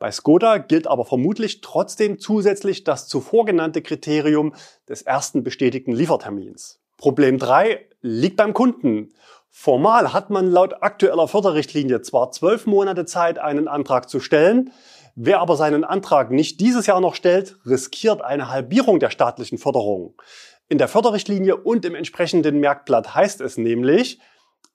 Bei 0.00 0.10
Skoda 0.10 0.58
gilt 0.58 0.88
aber 0.88 1.04
vermutlich 1.04 1.60
trotzdem 1.60 2.18
zusätzlich 2.18 2.82
das 2.82 3.06
zuvor 3.06 3.44
genannte 3.44 3.82
Kriterium 3.82 4.52
des 4.88 5.02
ersten 5.02 5.44
bestätigten 5.44 5.92
Liefertermins. 5.92 6.80
Problem 6.96 7.38
3 7.38 7.86
liegt 8.00 8.38
beim 8.38 8.52
Kunden. 8.52 9.10
Formal 9.56 10.12
hat 10.12 10.30
man 10.30 10.50
laut 10.50 10.82
aktueller 10.82 11.28
Förderrichtlinie 11.28 12.02
zwar 12.02 12.32
zwölf 12.32 12.66
Monate 12.66 13.04
Zeit, 13.04 13.38
einen 13.38 13.68
Antrag 13.68 14.10
zu 14.10 14.18
stellen, 14.18 14.72
wer 15.14 15.38
aber 15.38 15.56
seinen 15.56 15.84
Antrag 15.84 16.32
nicht 16.32 16.60
dieses 16.60 16.86
Jahr 16.86 17.00
noch 17.00 17.14
stellt, 17.14 17.56
riskiert 17.64 18.20
eine 18.20 18.50
Halbierung 18.50 18.98
der 18.98 19.10
staatlichen 19.10 19.56
Förderung. 19.56 20.20
In 20.68 20.78
der 20.78 20.88
Förderrichtlinie 20.88 21.56
und 21.56 21.84
im 21.84 21.94
entsprechenden 21.94 22.58
Merkblatt 22.58 23.14
heißt 23.14 23.40
es 23.40 23.56
nämlich, 23.56 24.18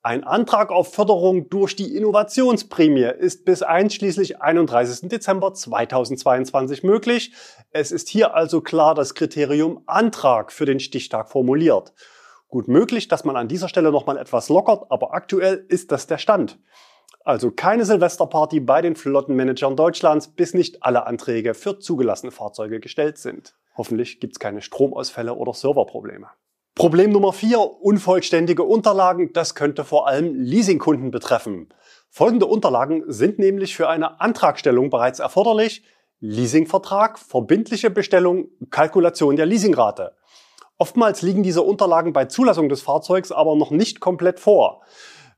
ein 0.02 0.24
Antrag 0.24 0.72
auf 0.72 0.94
Förderung 0.94 1.50
durch 1.50 1.76
die 1.76 1.94
Innovationsprämie 1.98 3.12
ist 3.20 3.44
bis 3.44 3.62
einschließlich 3.62 4.42
31. 4.42 5.10
Dezember 5.10 5.54
2022 5.54 6.84
möglich. 6.84 7.34
Es 7.72 7.92
ist 7.92 8.08
hier 8.08 8.34
also 8.34 8.62
klar 8.62 8.96
das 8.96 9.14
Kriterium 9.14 9.84
Antrag 9.88 10.54
für 10.54 10.66
den 10.66 10.80
Stichtag 10.80 11.30
formuliert. 11.30 11.94
Gut 12.50 12.68
möglich, 12.68 13.08
dass 13.08 13.24
man 13.24 13.36
an 13.36 13.48
dieser 13.48 13.70
Stelle 13.70 13.92
nochmal 13.92 14.18
etwas 14.18 14.50
lockert, 14.50 14.86
aber 14.90 15.14
aktuell 15.14 15.66
ist 15.70 15.92
das 15.92 16.08
der 16.08 16.18
Stand. 16.18 16.60
Also 17.24 17.52
keine 17.52 17.86
Silvesterparty 17.86 18.60
bei 18.60 18.82
den 18.82 18.96
Flottenmanagern 18.96 19.76
Deutschlands, 19.76 20.30
bis 20.30 20.56
nicht 20.56 20.82
alle 20.82 21.06
Anträge 21.06 21.54
für 21.54 21.78
zugelassene 21.78 22.32
Fahrzeuge 22.32 22.80
gestellt 22.80 23.20
sind. 23.20 23.56
Hoffentlich 23.78 24.20
gibt 24.20 24.34
es 24.34 24.40
keine 24.40 24.62
Stromausfälle 24.62 25.36
oder 25.36 25.54
Serverprobleme. 25.54 26.28
Problem 26.74 27.12
Nummer 27.12 27.34
vier: 27.34 27.60
unvollständige 27.60 28.64
Unterlagen. 28.64 29.32
Das 29.34 29.54
könnte 29.54 29.84
vor 29.84 30.08
allem 30.08 30.34
Leasingkunden 30.34 31.12
betreffen. 31.12 31.70
Folgende 32.10 32.48
Unterlagen 32.48 33.04
sind 33.08 33.38
nämlich 33.38 33.76
für 33.76 33.90
eine 33.90 34.22
Antragstellung 34.22 34.90
bereits 34.90 35.20
erforderlich. 35.20 35.84
Leasingvertrag, 36.20 37.20
verbindliche 37.20 37.90
Bestellung, 37.90 38.48
Kalkulation 38.72 39.36
der 39.36 39.46
Leasingrate. 39.46 40.16
Oftmals 40.82 41.22
liegen 41.22 41.44
diese 41.44 41.62
Unterlagen 41.62 42.14
bei 42.14 42.26
Zulassung 42.26 42.70
des 42.70 42.82
Fahrzeugs 42.82 43.34
aber 43.34 43.58
noch 43.58 43.70
nicht 43.70 44.00
komplett 44.00 44.40
vor. 44.40 44.82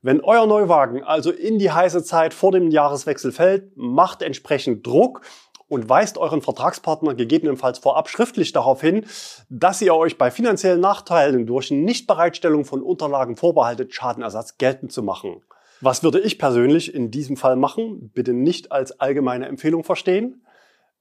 Wenn 0.04 0.22
euer 0.22 0.46
Neuwagen 0.46 1.04
also 1.04 1.32
in 1.32 1.58
die 1.58 1.72
heiße 1.72 2.04
Zeit 2.04 2.36
vor 2.36 2.52
dem 2.52 2.70
Jahreswechsel 2.70 3.32
fällt, 3.32 3.76
macht 3.76 4.22
entsprechend 4.22 4.86
Druck 4.86 5.22
und 5.68 5.90
weist 5.90 6.20
euren 6.20 6.44
Vertragspartner 6.44 7.16
gegebenenfalls 7.16 7.80
vorab 7.80 8.08
schriftlich 8.08 8.52
darauf 8.52 8.82
hin, 8.82 9.06
dass 9.50 9.82
ihr 9.82 9.96
euch 9.96 10.20
bei 10.20 10.30
finanziellen 10.30 10.80
Nachteilen 10.80 11.48
durch 11.48 11.72
Nichtbereitstellung 11.72 12.64
von 12.64 12.84
Unterlagen 12.84 13.36
vorbehaltet, 13.36 13.96
Schadenersatz 13.96 14.60
geltend 14.60 14.92
zu 14.92 15.02
machen. 15.02 15.42
Was 15.80 16.04
würde 16.04 16.20
ich 16.20 16.38
persönlich 16.38 16.94
in 16.94 17.10
diesem 17.10 17.36
Fall 17.36 17.56
machen? 17.56 18.12
Bitte 18.14 18.34
nicht 18.34 18.72
als 18.72 19.00
allgemeine 19.00 19.48
Empfehlung 19.48 19.84
verstehen. 19.84 20.44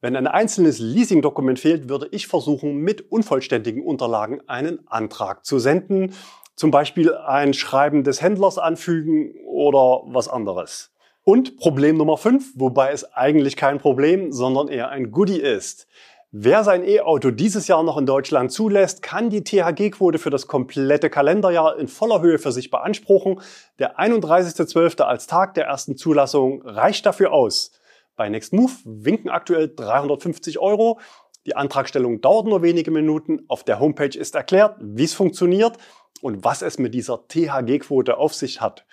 Wenn 0.02 0.16
ein 0.16 0.26
einzelnes 0.26 0.78
Leasingdokument 0.78 1.58
fehlt, 1.58 1.90
würde 1.90 2.08
ich 2.10 2.26
versuchen, 2.26 2.76
mit 2.76 3.12
unvollständigen 3.12 3.84
Unterlagen 3.84 4.40
einen 4.46 4.88
Antrag 4.88 5.44
zu 5.44 5.58
senden. 5.58 6.14
Zum 6.56 6.70
Beispiel 6.70 7.14
ein 7.14 7.52
Schreiben 7.52 8.02
des 8.02 8.22
Händlers 8.22 8.56
anfügen 8.56 9.34
oder 9.46 10.02
was 10.06 10.28
anderes. 10.28 10.90
Und 11.22 11.58
Problem 11.58 11.98
Nummer 11.98 12.16
5, 12.16 12.52
wobei 12.56 12.92
es 12.92 13.12
eigentlich 13.12 13.56
kein 13.56 13.78
Problem, 13.78 14.32
sondern 14.32 14.68
eher 14.68 14.88
ein 14.88 15.10
Goodie 15.10 15.40
ist. 15.40 15.86
Wer 16.32 16.64
sein 16.64 16.82
E-Auto 16.86 17.30
dieses 17.30 17.68
Jahr 17.68 17.82
noch 17.82 17.98
in 17.98 18.06
Deutschland 18.06 18.52
zulässt, 18.52 19.02
kann 19.02 19.28
die 19.28 19.44
THG-Quote 19.44 20.18
für 20.18 20.30
das 20.30 20.46
komplette 20.46 21.10
Kalenderjahr 21.10 21.76
in 21.76 21.88
voller 21.88 22.22
Höhe 22.22 22.38
für 22.38 22.52
sich 22.52 22.70
beanspruchen. 22.70 23.40
Der 23.78 23.98
31.12. 23.98 25.02
als 25.02 25.26
Tag 25.26 25.54
der 25.54 25.66
ersten 25.66 25.96
Zulassung 25.96 26.62
reicht 26.62 27.04
dafür 27.04 27.32
aus. 27.32 27.72
Bei 28.16 28.28
Next 28.28 28.52
Move 28.52 28.72
winken 28.84 29.30
aktuell 29.30 29.72
350 29.74 30.58
Euro. 30.58 31.00
Die 31.46 31.56
Antragstellung 31.56 32.20
dauert 32.20 32.46
nur 32.46 32.62
wenige 32.62 32.90
Minuten. 32.90 33.44
Auf 33.48 33.64
der 33.64 33.80
Homepage 33.80 34.18
ist 34.18 34.34
erklärt, 34.34 34.76
wie 34.80 35.04
es 35.04 35.14
funktioniert 35.14 35.78
und 36.20 36.44
was 36.44 36.62
es 36.62 36.78
mit 36.78 36.94
dieser 36.94 37.26
THG-Quote 37.28 38.18
auf 38.18 38.34
sich 38.34 38.60
hat. 38.60 38.84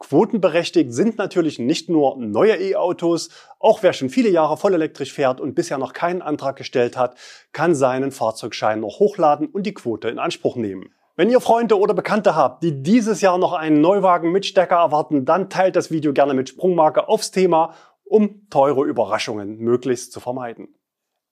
Quotenberechtigt 0.00 0.94
sind 0.94 1.18
natürlich 1.18 1.58
nicht 1.58 1.90
nur 1.90 2.16
neue 2.16 2.56
E-Autos, 2.56 3.28
auch 3.58 3.82
wer 3.82 3.92
schon 3.92 4.08
viele 4.08 4.30
Jahre 4.30 4.56
vollelektrisch 4.56 5.12
fährt 5.12 5.42
und 5.42 5.54
bisher 5.54 5.76
noch 5.76 5.92
keinen 5.92 6.22
Antrag 6.22 6.56
gestellt 6.56 6.96
hat, 6.96 7.16
kann 7.52 7.74
seinen 7.74 8.10
Fahrzeugschein 8.10 8.80
noch 8.80 8.98
hochladen 8.98 9.46
und 9.48 9.66
die 9.66 9.74
Quote 9.74 10.08
in 10.08 10.18
Anspruch 10.18 10.56
nehmen. 10.56 10.94
Wenn 11.16 11.28
ihr 11.28 11.40
Freunde 11.42 11.78
oder 11.78 11.92
Bekannte 11.92 12.34
habt, 12.34 12.62
die 12.62 12.82
dieses 12.82 13.20
Jahr 13.20 13.36
noch 13.36 13.52
einen 13.52 13.82
Neuwagen 13.82 14.32
mit 14.32 14.46
Stecker 14.46 14.76
erwarten, 14.76 15.26
dann 15.26 15.50
teilt 15.50 15.76
das 15.76 15.90
Video 15.90 16.14
gerne 16.14 16.32
mit 16.32 16.48
Sprungmarke 16.48 17.08
aufs 17.08 17.30
Thema 17.30 17.74
um 18.10 18.48
teure 18.50 18.84
Überraschungen 18.84 19.58
möglichst 19.58 20.12
zu 20.12 20.18
vermeiden. 20.18 20.74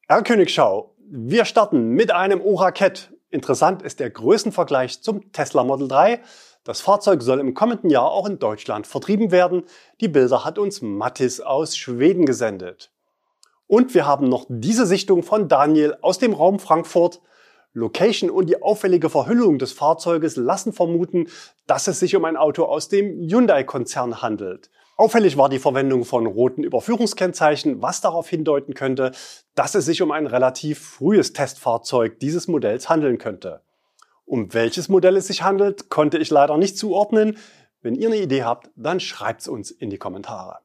Herr 0.06 0.22
Königschau, 0.22 0.94
wir 1.10 1.44
starten 1.44 1.90
mit 1.90 2.12
einem 2.12 2.40
Oraket. 2.40 3.12
Interessant 3.30 3.82
ist 3.82 3.98
der 3.98 4.10
Größenvergleich 4.10 5.02
zum 5.02 5.32
Tesla 5.32 5.64
Model 5.64 5.88
3. 5.88 6.20
Das 6.62 6.80
Fahrzeug 6.80 7.22
soll 7.22 7.40
im 7.40 7.52
kommenden 7.52 7.90
Jahr 7.90 8.12
auch 8.12 8.28
in 8.28 8.38
Deutschland 8.38 8.86
vertrieben 8.86 9.32
werden. 9.32 9.64
Die 10.00 10.06
Bilder 10.06 10.44
hat 10.44 10.56
uns 10.56 10.80
Mattis 10.80 11.40
aus 11.40 11.76
Schweden 11.76 12.26
gesendet. 12.26 12.92
Und 13.66 13.92
wir 13.94 14.06
haben 14.06 14.28
noch 14.28 14.46
diese 14.48 14.86
Sichtung 14.86 15.24
von 15.24 15.48
Daniel 15.48 15.96
aus 16.00 16.18
dem 16.18 16.32
Raum 16.32 16.60
Frankfurt. 16.60 17.20
Location 17.72 18.30
und 18.30 18.48
die 18.48 18.62
auffällige 18.62 19.10
Verhüllung 19.10 19.58
des 19.58 19.72
Fahrzeuges 19.72 20.36
lassen 20.36 20.72
vermuten, 20.72 21.28
dass 21.66 21.88
es 21.88 21.98
sich 21.98 22.16
um 22.16 22.24
ein 22.24 22.36
Auto 22.36 22.64
aus 22.64 22.88
dem 22.88 23.20
Hyundai-Konzern 23.20 24.22
handelt. 24.22 24.70
Auffällig 25.00 25.36
war 25.36 25.48
die 25.48 25.60
Verwendung 25.60 26.04
von 26.04 26.26
roten 26.26 26.64
Überführungskennzeichen, 26.64 27.80
was 27.80 28.00
darauf 28.00 28.28
hindeuten 28.28 28.74
könnte, 28.74 29.12
dass 29.54 29.76
es 29.76 29.84
sich 29.84 30.02
um 30.02 30.10
ein 30.10 30.26
relativ 30.26 30.80
frühes 30.80 31.32
Testfahrzeug 31.32 32.18
dieses 32.18 32.48
Modells 32.48 32.88
handeln 32.88 33.16
könnte. 33.16 33.62
Um 34.24 34.52
welches 34.52 34.88
Modell 34.88 35.16
es 35.16 35.28
sich 35.28 35.44
handelt, 35.44 35.88
konnte 35.88 36.18
ich 36.18 36.30
leider 36.30 36.58
nicht 36.58 36.76
zuordnen. 36.76 37.38
Wenn 37.80 37.94
ihr 37.94 38.08
eine 38.08 38.20
Idee 38.20 38.42
habt, 38.42 38.72
dann 38.74 38.98
schreibt's 38.98 39.46
uns 39.46 39.70
in 39.70 39.88
die 39.88 39.98
Kommentare. 39.98 40.58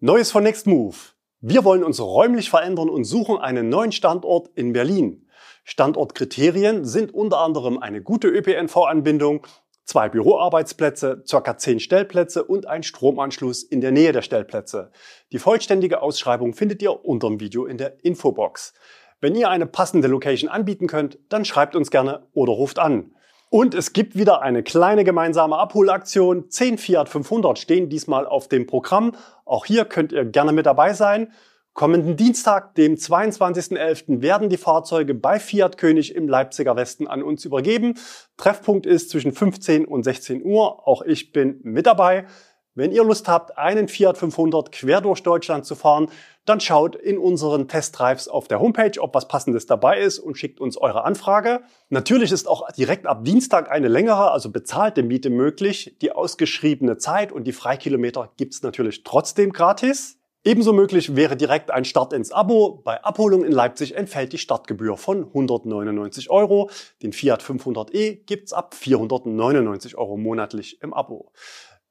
Neues 0.00 0.30
von 0.30 0.42
Next 0.42 0.66
Move. 0.66 0.96
Wir 1.40 1.64
wollen 1.64 1.82
uns 1.82 1.98
räumlich 1.98 2.50
verändern 2.50 2.90
und 2.90 3.04
suchen 3.04 3.38
einen 3.38 3.70
neuen 3.70 3.92
Standort 3.92 4.50
in 4.54 4.74
Berlin. 4.74 5.26
Standortkriterien 5.64 6.84
sind 6.84 7.14
unter 7.14 7.38
anderem 7.38 7.78
eine 7.78 8.02
gute 8.02 8.28
ÖPNV-Anbindung, 8.28 9.46
zwei 9.84 10.08
Büroarbeitsplätze, 10.08 11.22
ca. 11.28 11.56
10 11.56 11.80
Stellplätze 11.80 12.44
und 12.44 12.66
ein 12.66 12.82
Stromanschluss 12.82 13.62
in 13.62 13.80
der 13.80 13.92
Nähe 13.92 14.12
der 14.12 14.22
Stellplätze. 14.22 14.90
Die 15.32 15.38
vollständige 15.38 16.02
Ausschreibung 16.02 16.54
findet 16.54 16.82
ihr 16.82 17.04
unter 17.04 17.28
dem 17.28 17.40
Video 17.40 17.66
in 17.66 17.78
der 17.78 18.04
Infobox. 18.04 18.74
Wenn 19.20 19.34
ihr 19.34 19.50
eine 19.50 19.66
passende 19.66 20.08
Location 20.08 20.50
anbieten 20.50 20.88
könnt, 20.88 21.18
dann 21.28 21.44
schreibt 21.44 21.76
uns 21.76 21.90
gerne 21.90 22.26
oder 22.32 22.52
ruft 22.52 22.78
an. 22.78 23.12
Und 23.50 23.74
es 23.74 23.92
gibt 23.92 24.16
wieder 24.16 24.40
eine 24.40 24.62
kleine 24.62 25.04
gemeinsame 25.04 25.58
Abholaktion. 25.58 26.48
10 26.48 26.78
Fiat 26.78 27.08
500 27.10 27.58
stehen 27.58 27.90
diesmal 27.90 28.26
auf 28.26 28.48
dem 28.48 28.66
Programm. 28.66 29.14
Auch 29.44 29.66
hier 29.66 29.84
könnt 29.84 30.10
ihr 30.10 30.24
gerne 30.24 30.52
mit 30.52 30.64
dabei 30.64 30.94
sein. 30.94 31.32
Kommenden 31.74 32.16
Dienstag, 32.16 32.74
dem 32.74 32.96
22.11., 32.96 34.20
werden 34.20 34.50
die 34.50 34.58
Fahrzeuge 34.58 35.14
bei 35.14 35.40
Fiat 35.40 35.78
König 35.78 36.14
im 36.14 36.28
Leipziger 36.28 36.76
Westen 36.76 37.06
an 37.06 37.22
uns 37.22 37.46
übergeben. 37.46 37.94
Treffpunkt 38.36 38.84
ist 38.84 39.08
zwischen 39.08 39.32
15 39.32 39.86
und 39.86 40.02
16 40.02 40.44
Uhr. 40.44 40.86
Auch 40.86 41.00
ich 41.00 41.32
bin 41.32 41.60
mit 41.62 41.86
dabei. 41.86 42.26
Wenn 42.74 42.92
ihr 42.92 43.04
Lust 43.04 43.26
habt, 43.26 43.56
einen 43.56 43.88
Fiat 43.88 44.18
500 44.18 44.70
quer 44.70 45.00
durch 45.00 45.22
Deutschland 45.22 45.64
zu 45.64 45.74
fahren, 45.74 46.10
dann 46.44 46.60
schaut 46.60 46.94
in 46.94 47.16
unseren 47.16 47.68
Testdrives 47.68 48.28
auf 48.28 48.48
der 48.48 48.60
Homepage, 48.60 49.00
ob 49.00 49.14
was 49.14 49.28
Passendes 49.28 49.64
dabei 49.64 49.98
ist 50.00 50.18
und 50.18 50.36
schickt 50.36 50.60
uns 50.60 50.76
eure 50.76 51.04
Anfrage. 51.04 51.62
Natürlich 51.88 52.32
ist 52.32 52.48
auch 52.48 52.70
direkt 52.72 53.06
ab 53.06 53.24
Dienstag 53.24 53.70
eine 53.70 53.88
längere, 53.88 54.30
also 54.30 54.50
bezahlte 54.50 55.02
Miete 55.02 55.30
möglich. 55.30 55.96
Die 56.02 56.12
ausgeschriebene 56.12 56.98
Zeit 56.98 57.32
und 57.32 57.44
die 57.44 57.52
Freikilometer 57.52 58.30
gibt's 58.36 58.62
natürlich 58.62 59.04
trotzdem 59.04 59.52
gratis. 59.52 60.21
Ebenso 60.44 60.72
möglich 60.72 61.14
wäre 61.14 61.36
direkt 61.36 61.70
ein 61.70 61.84
Start 61.84 62.12
ins 62.12 62.32
Abo. 62.32 62.80
Bei 62.82 63.04
Abholung 63.04 63.44
in 63.44 63.52
Leipzig 63.52 63.94
entfällt 63.94 64.32
die 64.32 64.38
Startgebühr 64.38 64.96
von 64.96 65.24
199 65.24 66.30
Euro. 66.30 66.68
Den 67.00 67.12
Fiat 67.12 67.44
500e 67.44 68.24
gibt's 68.26 68.52
ab 68.52 68.74
499 68.74 69.96
Euro 69.96 70.16
monatlich 70.16 70.82
im 70.82 70.94
Abo. 70.94 71.30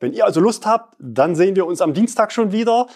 Wenn 0.02 0.12
ihr 0.12 0.26
also 0.26 0.42
Lust 0.42 0.66
habt, 0.66 0.98
dann 1.00 1.36
sehen 1.36 1.56
wir 1.56 1.66
uns 1.66 1.80
am 1.80 1.94
Dienstag 1.94 2.34
schon 2.34 2.52
wieder. 2.52 2.88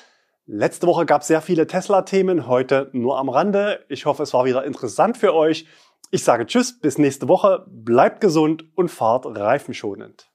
Letzte 0.45 0.87
Woche 0.87 1.05
gab 1.05 1.21
es 1.21 1.27
sehr 1.27 1.41
viele 1.41 1.67
Tesla-Themen, 1.67 2.47
heute 2.47 2.89
nur 2.91 3.17
am 3.17 3.29
Rande. 3.29 3.85
Ich 3.87 4.05
hoffe, 4.05 4.23
es 4.23 4.33
war 4.33 4.43
wieder 4.43 4.65
interessant 4.65 5.17
für 5.17 5.33
euch. 5.33 5.67
Ich 6.11 6.23
sage 6.23 6.45
Tschüss, 6.45 6.79
bis 6.79 6.97
nächste 6.97 7.29
Woche. 7.29 7.65
Bleibt 7.69 8.19
gesund 8.19 8.65
und 8.75 8.89
fahrt 8.89 9.25
reifenschonend. 9.25 10.29